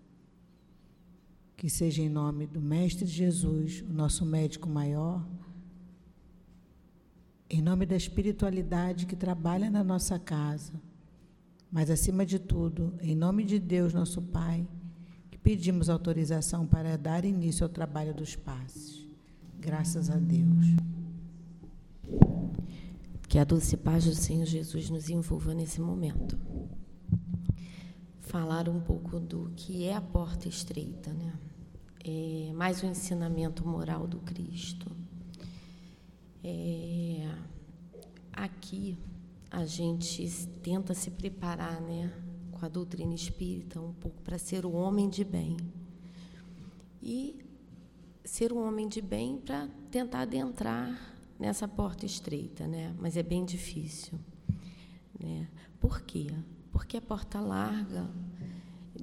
[1.63, 5.25] Que seja em nome do Mestre Jesus, o nosso médico maior,
[7.49, 10.73] em nome da espiritualidade que trabalha na nossa casa,
[11.71, 14.67] mas acima de tudo, em nome de Deus, nosso Pai,
[15.31, 19.07] que pedimos autorização para dar início ao trabalho dos passes.
[19.57, 20.65] Graças a Deus.
[23.29, 26.37] Que a doce paz do Senhor Jesus nos envolva nesse momento.
[28.19, 31.31] Falar um pouco do que é a porta estreita, né?
[32.03, 34.91] É, mais um ensinamento moral do Cristo.
[36.43, 37.33] É,
[38.31, 38.97] aqui
[39.49, 40.27] a gente
[40.61, 42.11] tenta se preparar, né,
[42.51, 45.55] com a doutrina espírita, um pouco para ser o homem de bem.
[47.01, 47.39] E
[48.25, 52.95] ser um homem de bem para tentar adentrar nessa porta estreita, né?
[52.99, 54.17] Mas é bem difícil,
[55.19, 55.47] né?
[55.79, 56.27] Por quê?
[56.71, 58.09] Porque a porta larga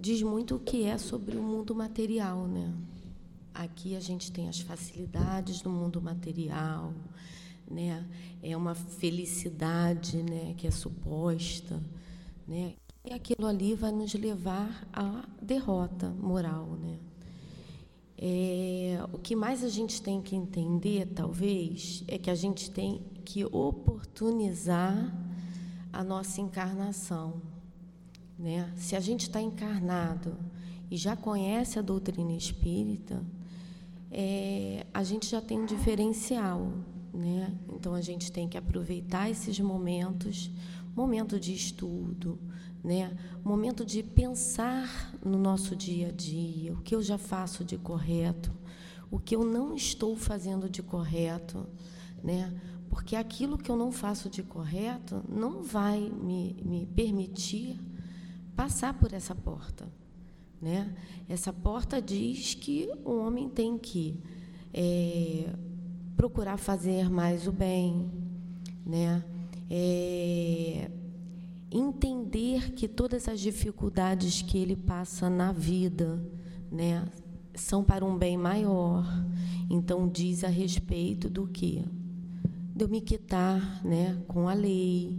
[0.01, 2.73] diz muito o que é sobre o mundo material, né?
[3.53, 6.95] Aqui a gente tem as facilidades do mundo material,
[7.71, 8.07] né?
[8.43, 11.83] É uma felicidade, né, que é suposta,
[12.49, 12.75] né?
[13.05, 16.99] E aquilo ali vai nos levar à derrota moral, né?
[18.17, 23.03] É, o que mais a gente tem que entender, talvez, é que a gente tem
[23.25, 25.11] que oportunizar
[25.93, 27.41] a nossa encarnação.
[28.41, 28.73] Né?
[28.75, 30.35] Se a gente está encarnado
[30.91, 33.23] e já conhece a doutrina espírita,
[34.11, 36.73] é, a gente já tem um diferencial,
[37.13, 37.55] né?
[37.71, 40.51] Então a gente tem que aproveitar esses momentos,
[40.97, 42.39] momento de estudo,
[42.83, 43.15] né?
[43.45, 48.51] Momento de pensar no nosso dia a dia, o que eu já faço de correto,
[49.11, 51.67] o que eu não estou fazendo de correto,
[52.25, 52.59] né?
[52.89, 57.79] Porque aquilo que eu não faço de correto não vai me, me permitir
[58.61, 59.89] passar por essa porta.
[60.61, 60.95] Né?
[61.27, 64.21] Essa porta diz que o homem tem que
[64.71, 65.49] é,
[66.15, 68.11] procurar fazer mais o bem,
[68.85, 69.25] né?
[69.71, 70.91] É,
[71.73, 76.23] entender que todas as dificuldades que ele passa na vida,
[76.71, 77.09] né,
[77.55, 79.07] são para um bem maior.
[79.71, 81.83] Então diz a respeito do que
[82.77, 85.17] de eu me quitar, né, com a lei,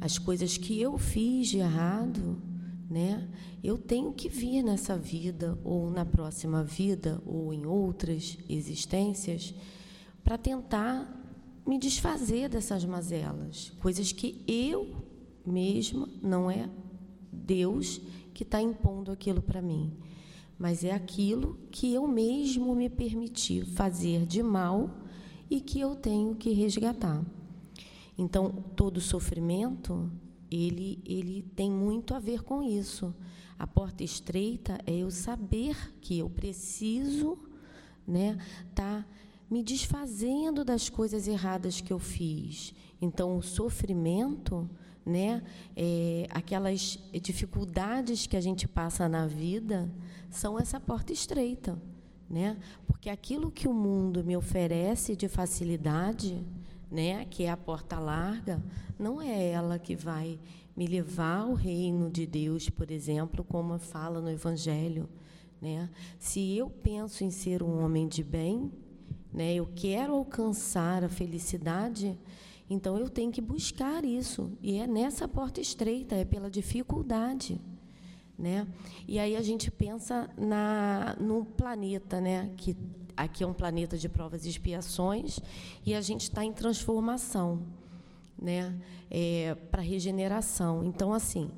[0.00, 2.48] as coisas que eu fiz de errado,
[2.90, 3.28] né?
[3.62, 9.54] Eu tenho que vir nessa vida ou na próxima vida ou em outras existências
[10.24, 11.16] para tentar
[11.64, 14.96] me desfazer dessas mazelas, coisas que eu
[15.46, 16.68] mesma não é
[17.32, 18.00] Deus
[18.34, 19.92] que está impondo aquilo para mim,
[20.58, 24.90] mas é aquilo que eu mesmo me permiti fazer de mal
[25.48, 27.24] e que eu tenho que resgatar.
[28.18, 30.10] Então, todo sofrimento,
[30.50, 33.14] ele, ele tem muito a ver com isso.
[33.58, 37.38] A porta estreita é eu saber que eu preciso,
[38.06, 38.38] né,
[38.74, 39.04] tá
[39.50, 42.74] me desfazendo das coisas erradas que eu fiz.
[43.02, 44.68] Então, o sofrimento,
[45.04, 45.42] né,
[45.76, 49.90] é, aquelas dificuldades que a gente passa na vida,
[50.30, 51.80] são essa porta estreita,
[52.28, 52.56] né?
[52.86, 56.44] Porque aquilo que o mundo me oferece de facilidade,
[56.90, 58.62] né, que é a porta larga,
[58.98, 60.38] não é ela que vai
[60.76, 65.08] me levar ao reino de Deus, por exemplo, como fala no Evangelho.
[65.60, 65.88] Né?
[66.18, 68.70] Se eu penso em ser um homem de bem,
[69.32, 69.54] né?
[69.54, 72.18] Eu quero alcançar a felicidade,
[72.68, 74.50] então eu tenho que buscar isso.
[74.60, 77.60] E é nessa porta estreita, é pela dificuldade.
[78.38, 78.66] Né?
[79.06, 82.50] E aí a gente pensa na, no planeta, né?
[82.56, 82.74] que
[83.22, 85.40] aqui é um planeta de provas e expiações,
[85.84, 87.62] e a gente está em transformação
[88.40, 88.74] né?
[89.10, 90.82] É, para regeneração.
[90.84, 91.50] Então, assim,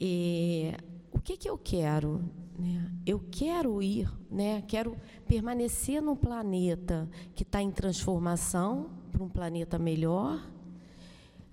[0.00, 0.76] é,
[1.12, 2.22] o que, que eu quero?
[2.58, 2.90] Né?
[3.06, 4.62] Eu quero ir, né?
[4.66, 4.96] quero
[5.26, 10.44] permanecer no planeta que está em transformação para um planeta melhor.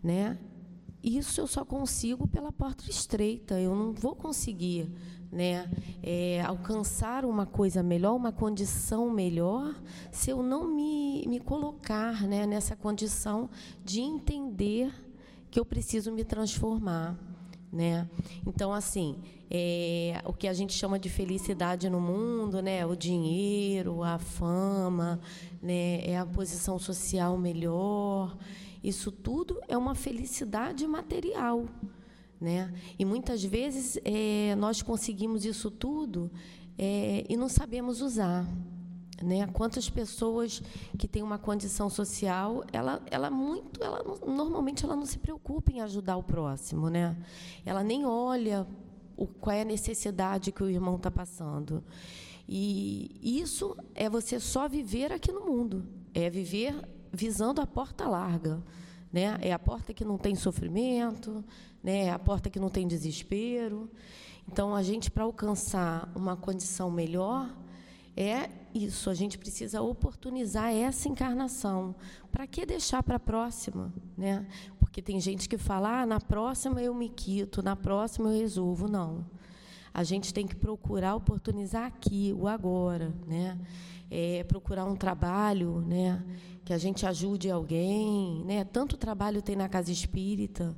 [0.01, 0.37] Né?
[1.03, 3.59] Isso eu só consigo pela porta estreita.
[3.59, 4.89] Eu não vou conseguir
[5.33, 5.69] né,
[6.01, 9.75] é, alcançar uma coisa melhor, uma condição melhor,
[10.11, 13.49] se eu não me, me colocar né, nessa condição
[13.83, 14.93] de entender
[15.49, 17.17] que eu preciso me transformar.
[17.71, 18.07] Né?
[18.45, 19.17] Então, assim,
[19.49, 22.85] é, o que a gente chama de felicidade no mundo, né?
[22.85, 25.19] o dinheiro, a fama,
[25.59, 26.05] né?
[26.07, 28.37] é a posição social melhor,
[28.83, 31.65] isso tudo é uma felicidade material.
[32.39, 32.73] Né?
[32.99, 36.29] E muitas vezes é, nós conseguimos isso tudo
[36.77, 38.45] é, e não sabemos usar.
[39.21, 39.47] Né?
[39.47, 40.61] Quantas pessoas
[40.97, 45.79] que têm uma condição social, ela, ela muito, ela normalmente ela não se preocupa em
[45.79, 47.15] ajudar o próximo, né?
[47.65, 48.67] Ela nem olha
[49.15, 51.81] o, qual é a necessidade que o irmão está passando.
[52.49, 56.75] E isso é você só viver aqui no mundo, é viver
[57.13, 58.61] visando a porta larga,
[59.11, 59.37] né?
[59.41, 61.45] É a porta que não tem sofrimento,
[61.83, 62.05] né?
[62.05, 63.89] É a porta que não tem desespero.
[64.47, 67.49] Então, a gente para alcançar uma condição melhor,
[68.17, 71.95] é isso, a gente precisa oportunizar essa encarnação.
[72.31, 73.93] Para que deixar para a próxima?
[74.17, 74.45] Né?
[74.79, 78.87] Porque tem gente que fala, ah, na próxima eu me quito, na próxima eu resolvo.
[78.87, 79.25] Não.
[79.93, 83.13] A gente tem que procurar oportunizar aqui, o agora.
[83.27, 83.59] Né?
[84.09, 86.23] É, procurar um trabalho né?
[86.63, 88.43] Que a gente ajude alguém.
[88.45, 88.63] Né?
[88.63, 90.75] Tanto trabalho tem na casa espírita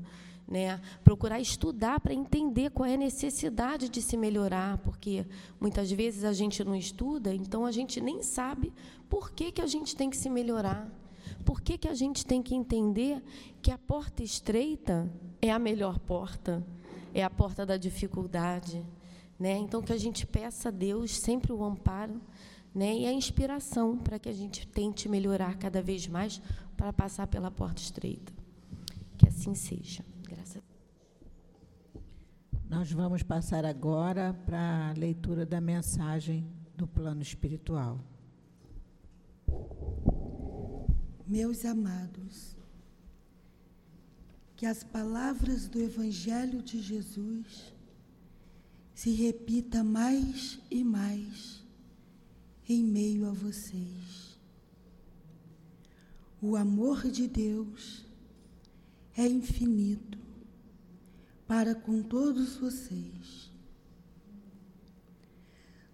[0.47, 0.79] né?
[1.03, 5.25] Procurar estudar para entender qual é a necessidade de se melhorar, porque
[5.59, 8.71] muitas vezes a gente não estuda, então a gente nem sabe
[9.09, 10.89] por que, que a gente tem que se melhorar.
[11.43, 13.23] Por que, que a gente tem que entender
[13.61, 16.63] que a porta estreita é a melhor porta,
[17.13, 18.83] é a porta da dificuldade.
[19.39, 19.57] Né?
[19.57, 22.21] Então, que a gente peça a Deus sempre o amparo
[22.75, 22.93] né?
[22.93, 26.41] e a inspiração para que a gente tente melhorar cada vez mais
[26.75, 28.33] para passar pela porta estreita.
[29.17, 30.03] Que assim seja.
[32.69, 36.45] Nós vamos passar agora para a leitura da mensagem
[36.75, 38.03] do plano espiritual.
[41.27, 42.57] Meus amados,
[44.55, 47.73] que as palavras do Evangelho de Jesus
[48.93, 51.64] se repita mais e mais
[52.67, 54.37] em meio a vocês.
[56.41, 58.05] O amor de Deus
[59.15, 60.17] é infinito
[61.47, 63.51] para com todos vocês.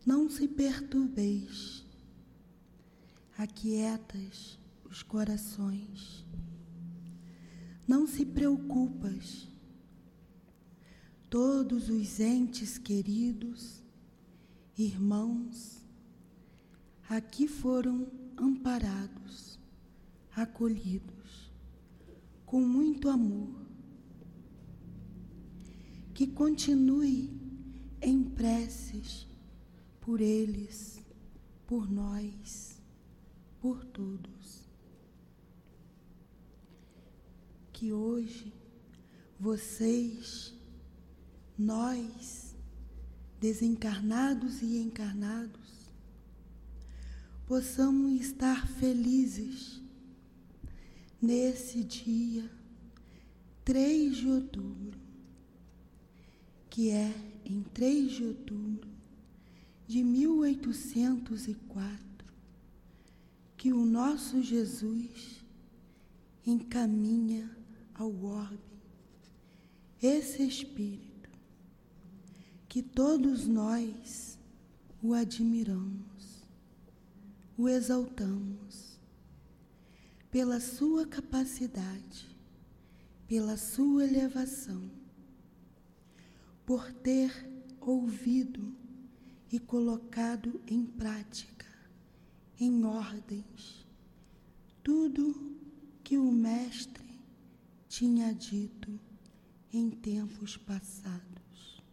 [0.05, 1.85] Não se perturbeis,
[3.37, 4.57] aquietas
[4.89, 6.25] os corações.
[7.87, 9.47] Não se preocupas.
[11.29, 13.81] Todos os entes queridos,
[14.77, 15.80] irmãos,
[17.11, 18.07] aqui foram
[18.37, 19.59] amparados,
[20.33, 21.51] acolhidos,
[22.45, 23.53] com muito amor
[26.13, 27.29] que continue
[28.01, 29.27] em preces
[29.99, 31.01] por eles,
[31.67, 32.81] por nós,
[33.59, 34.61] por todos.
[37.73, 38.53] Que hoje
[39.37, 40.53] vocês
[41.57, 42.55] nós,
[43.37, 45.60] desencarnados e encarnados,
[47.51, 49.83] possamos estar felizes
[51.21, 52.49] nesse dia
[53.65, 54.97] 3 de outubro,
[56.69, 57.13] que é
[57.43, 58.89] em 3 de outubro
[59.85, 62.25] de 1804
[63.57, 65.43] que o nosso Jesus
[66.47, 67.53] encaminha
[67.93, 68.63] ao orbe
[70.01, 71.29] esse Espírito,
[72.69, 74.39] que todos nós
[75.03, 76.10] o admiramos,
[77.61, 78.99] o exaltamos,
[80.31, 82.35] pela sua capacidade,
[83.27, 84.89] pela sua elevação,
[86.65, 87.31] por ter
[87.79, 88.75] ouvido
[89.51, 91.67] e colocado em prática,
[92.59, 93.85] em ordens,
[94.83, 95.55] tudo
[96.03, 97.21] que o Mestre
[97.87, 98.99] tinha dito
[99.71, 101.83] em tempos passados.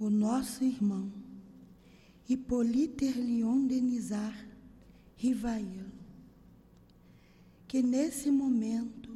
[0.00, 1.23] O nosso irmão
[2.28, 4.34] Hipóliter Leon Denizar
[5.16, 5.84] Rivail,
[7.68, 9.14] que nesse momento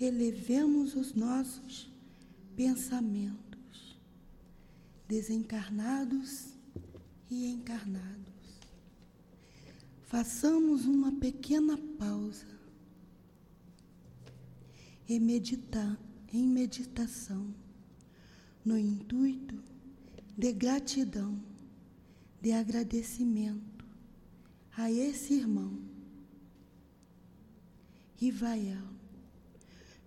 [0.00, 1.88] elevemos os nossos
[2.56, 3.98] pensamentos,
[5.06, 6.48] desencarnados
[7.30, 8.28] e encarnados.
[10.02, 12.46] Façamos uma pequena pausa
[15.08, 15.98] e meditar
[16.32, 17.54] em meditação,
[18.64, 19.62] no intuito
[20.36, 21.47] de gratidão,
[22.40, 23.84] de agradecimento
[24.76, 25.78] a esse irmão,
[28.16, 28.86] Rivael.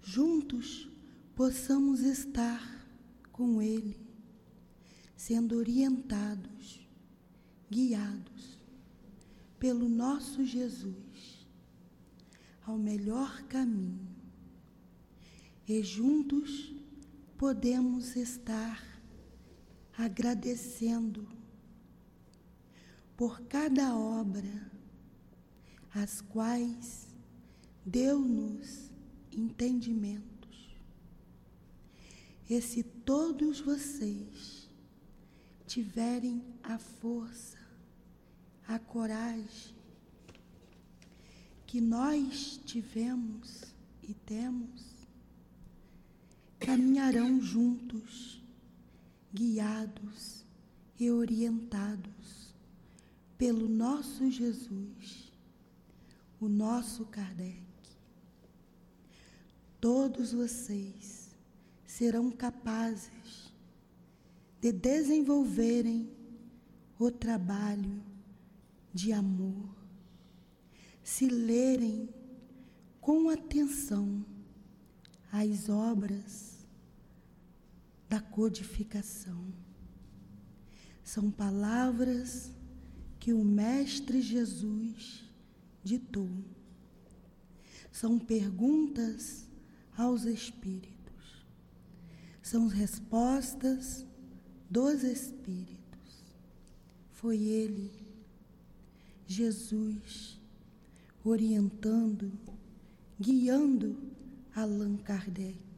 [0.01, 0.89] Juntos
[1.35, 2.87] possamos estar
[3.31, 3.99] com ele,
[5.15, 6.87] sendo orientados,
[7.69, 8.57] guiados
[9.59, 11.47] pelo nosso Jesus
[12.65, 14.07] ao melhor caminho
[15.67, 16.73] e juntos
[17.37, 18.83] podemos estar
[19.97, 21.27] agradecendo
[23.21, 24.71] por cada obra,
[25.93, 27.05] as quais
[27.85, 28.89] deu-nos
[29.31, 30.75] entendimentos.
[32.49, 34.67] E se todos vocês
[35.67, 37.59] tiverem a força,
[38.67, 39.75] a coragem
[41.67, 43.65] que nós tivemos
[44.01, 45.05] e temos,
[46.59, 48.43] caminharão juntos,
[49.31, 50.43] guiados
[50.99, 52.40] e orientados
[53.41, 55.33] pelo nosso Jesus,
[56.39, 57.65] o nosso Kardec.
[59.79, 61.35] Todos vocês
[61.83, 63.51] serão capazes
[64.61, 66.07] de desenvolverem
[66.99, 68.03] o trabalho
[68.93, 69.75] de amor,
[71.03, 72.13] se lerem
[72.99, 74.23] com atenção
[75.31, 76.63] as obras
[78.07, 79.51] da codificação.
[81.03, 82.51] São palavras
[83.21, 85.23] que o Mestre Jesus
[85.81, 86.29] ditou.
[87.89, 89.47] São perguntas
[89.95, 91.45] aos Espíritos.
[92.43, 94.05] São respostas
[94.69, 96.25] dos Espíritos.
[97.13, 97.93] Foi Ele,
[99.25, 100.37] Jesus,
[101.23, 102.29] orientando,
[103.17, 103.97] guiando
[104.53, 105.71] Allan Kardec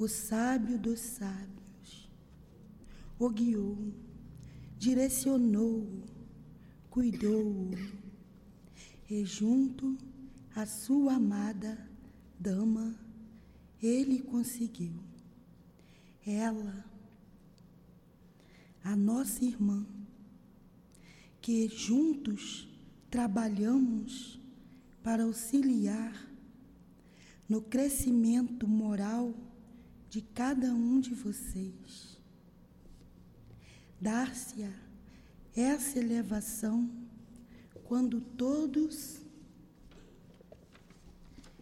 [0.00, 2.08] o sábio dos sábios,
[3.18, 3.76] o guiou,
[4.80, 6.06] direcionou-o,
[6.88, 7.70] cuidou-o,
[9.10, 9.98] e junto
[10.56, 11.86] à sua amada
[12.38, 12.98] dama,
[13.82, 14.94] ele conseguiu.
[16.26, 16.82] Ela,
[18.82, 19.86] a nossa irmã,
[21.42, 22.66] que juntos
[23.10, 24.40] trabalhamos
[25.02, 26.26] para auxiliar
[27.46, 29.34] no crescimento moral
[30.08, 32.09] de cada um de vocês.
[34.00, 34.72] Dar-se-á
[35.54, 36.90] essa elevação
[37.84, 39.20] quando todos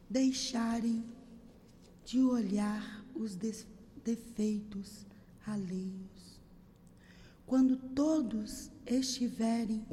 [0.09, 1.05] deixarem
[2.05, 3.37] de olhar os
[4.05, 5.07] defeitos
[5.47, 6.41] alheios.
[7.47, 9.85] Quando todos estiverem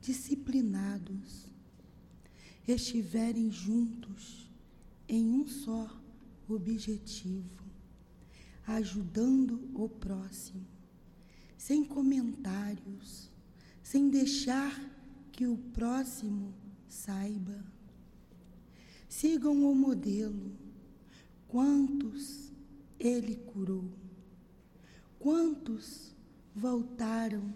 [0.00, 1.46] disciplinados,
[2.68, 4.50] estiverem juntos
[5.08, 5.90] em um só
[6.48, 7.62] objetivo
[8.66, 10.64] ajudando o próximo,
[11.62, 13.30] sem comentários,
[13.84, 14.76] sem deixar
[15.30, 16.52] que o próximo
[16.88, 17.64] saiba.
[19.08, 20.58] Sigam o modelo.
[21.46, 22.50] Quantos
[22.98, 23.88] ele curou?
[25.20, 26.12] Quantos
[26.52, 27.54] voltaram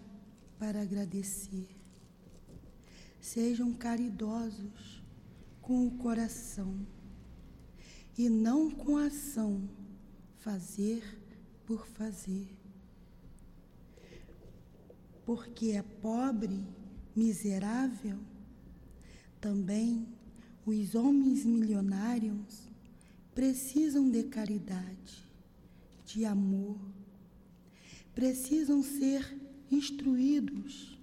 [0.57, 1.67] para agradecer?
[3.19, 5.03] Sejam caridosos
[5.61, 6.79] com o coração
[8.17, 9.69] e não com ação
[10.37, 11.03] fazer
[11.65, 12.56] por fazer.
[15.27, 16.65] Porque é pobre,
[17.13, 18.17] miserável,
[19.41, 20.07] também
[20.65, 22.69] os homens milionários
[23.35, 25.25] precisam de caridade,
[26.05, 26.79] de amor,
[28.15, 29.37] precisam ser
[29.69, 30.97] instruídos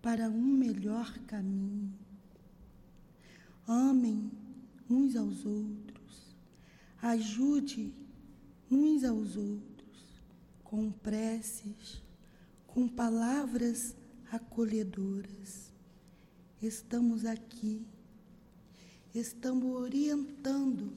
[0.00, 1.92] para um melhor caminho.
[3.66, 4.30] Amem
[4.88, 6.36] uns aos outros,
[7.02, 7.92] ajude
[8.70, 10.22] uns aos outros
[10.62, 12.08] com preces,
[12.74, 13.96] com palavras
[14.30, 15.72] acolhedoras.
[16.62, 17.84] Estamos aqui,
[19.14, 20.92] estamos orientando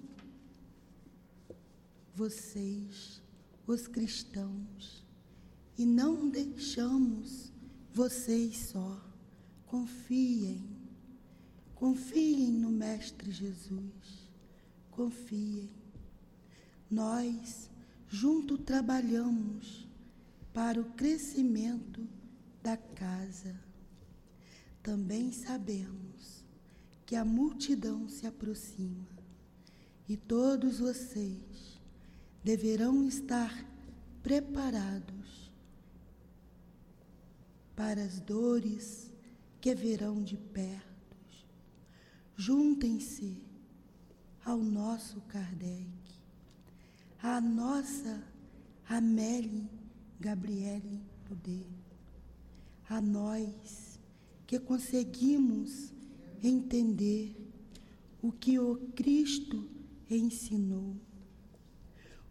[2.13, 3.21] vocês,
[3.65, 5.03] os cristãos,
[5.77, 7.51] e não deixamos
[7.91, 9.01] vocês só.
[9.65, 10.63] Confiem,
[11.73, 14.29] confiem no Mestre Jesus,
[14.91, 15.71] confiem.
[16.91, 17.71] Nós
[18.07, 19.87] junto trabalhamos
[20.53, 22.07] para o crescimento
[22.61, 23.59] da casa.
[24.81, 26.43] Também sabemos
[27.05, 29.07] que a multidão se aproxima
[30.07, 31.79] e todos vocês
[32.43, 33.65] deverão estar
[34.21, 35.51] preparados
[37.75, 39.11] para as dores
[39.59, 40.93] que virão de perto.
[42.35, 43.37] Juntem-se
[44.45, 45.87] ao nosso Kardec,
[47.21, 48.21] à nossa
[48.87, 49.69] Amélie
[50.23, 51.67] Gabriele Poder,
[52.89, 53.99] a nós
[54.47, 55.93] que conseguimos
[56.41, 57.35] entender
[58.21, 59.67] o que o Cristo
[60.09, 60.95] ensinou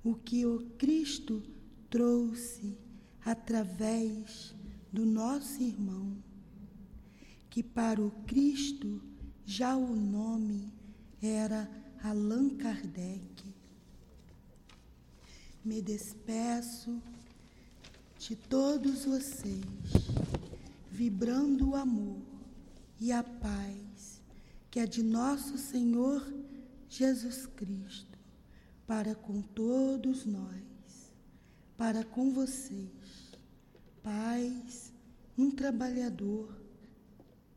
[0.04, 1.42] o que o Cristo
[1.88, 2.76] trouxe
[3.24, 4.54] através
[4.92, 6.16] do nosso irmão,
[7.48, 9.00] que para o Cristo
[9.44, 10.72] já o nome
[11.22, 11.70] era
[12.02, 13.44] Allan Kardec.
[15.64, 17.00] Me despeço
[18.22, 19.64] de todos vocês,
[20.88, 22.22] vibrando o amor
[23.00, 24.22] e a paz
[24.70, 26.24] que é de nosso Senhor
[26.88, 28.16] Jesus Cristo
[28.86, 31.12] para com todos nós,
[31.76, 33.32] para com vocês,
[34.04, 34.92] pais,
[35.36, 36.56] um trabalhador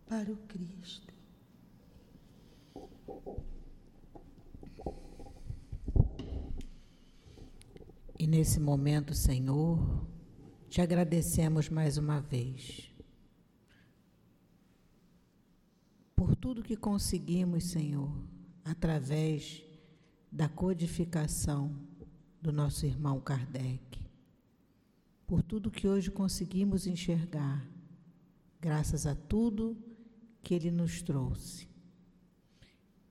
[0.07, 1.13] para o Cristo.
[8.17, 10.14] E nesse momento, Senhor,
[10.75, 12.91] te agradecemos mais uma vez
[16.13, 18.11] por tudo que conseguimos, Senhor,
[18.61, 19.63] através
[20.29, 21.73] da codificação
[22.41, 24.05] do nosso irmão Kardec,
[25.25, 27.65] por tudo que hoje conseguimos enxergar,
[28.59, 29.77] graças a tudo
[30.43, 31.69] que ele nos trouxe.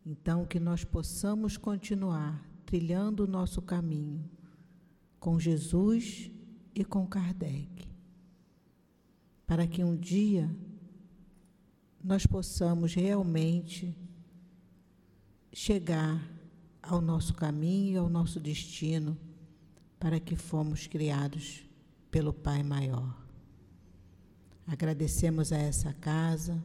[0.05, 4.23] Então, que nós possamos continuar trilhando o nosso caminho
[5.19, 6.31] com Jesus
[6.75, 7.87] e com Kardec,
[9.47, 10.51] para que um dia
[12.03, 13.97] nós possamos realmente
[15.53, 16.21] chegar
[16.83, 19.17] ao nosso caminho e ao nosso destino,
[19.99, 21.65] para que fomos criados
[22.11, 23.25] pelo Pai Maior.
[24.67, 26.63] Agradecemos a essa casa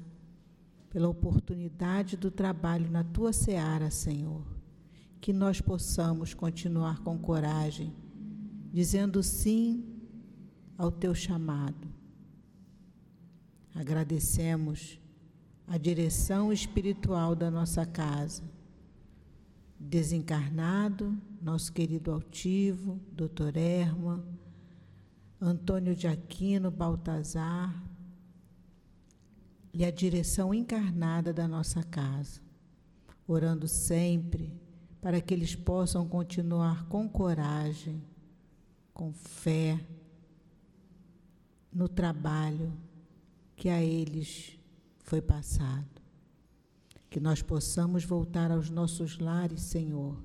[0.89, 4.43] pela oportunidade do trabalho na tua seara, Senhor.
[5.21, 7.93] Que nós possamos continuar com coragem,
[8.73, 9.98] dizendo sim
[10.79, 11.89] ao teu chamado.
[13.75, 14.97] Agradecemos
[15.67, 18.41] a direção espiritual da nossa casa
[19.77, 24.25] desencarnado, nosso querido altivo, doutor Erma,
[25.39, 27.83] Antônio de Aquino Baltazar,
[29.73, 32.41] e a direção encarnada da nossa casa,
[33.27, 34.53] orando sempre
[35.01, 38.01] para que eles possam continuar com coragem,
[38.93, 39.79] com fé,
[41.71, 42.73] no trabalho
[43.55, 44.57] que a eles
[44.99, 45.99] foi passado
[47.09, 50.23] que nós possamos voltar aos nossos lares, Senhor,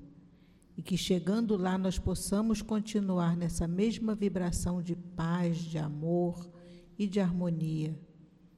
[0.77, 6.47] e que chegando lá nós possamos continuar nessa mesma vibração de paz, de amor
[6.97, 7.97] e de harmonia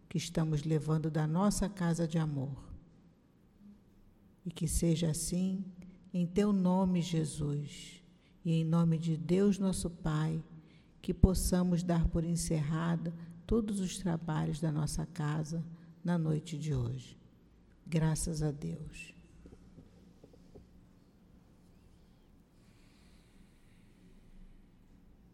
[0.09, 2.68] que estamos levando da nossa casa de amor.
[4.45, 5.64] E que seja assim,
[6.14, 8.03] em teu nome, Jesus,
[8.43, 10.43] e em nome de Deus, nosso Pai,
[11.07, 13.13] que possamos dar por encerrada
[13.45, 15.63] todos os trabalhos da nossa casa
[16.03, 17.17] na noite de hoje.
[17.85, 19.16] Graças a Deus.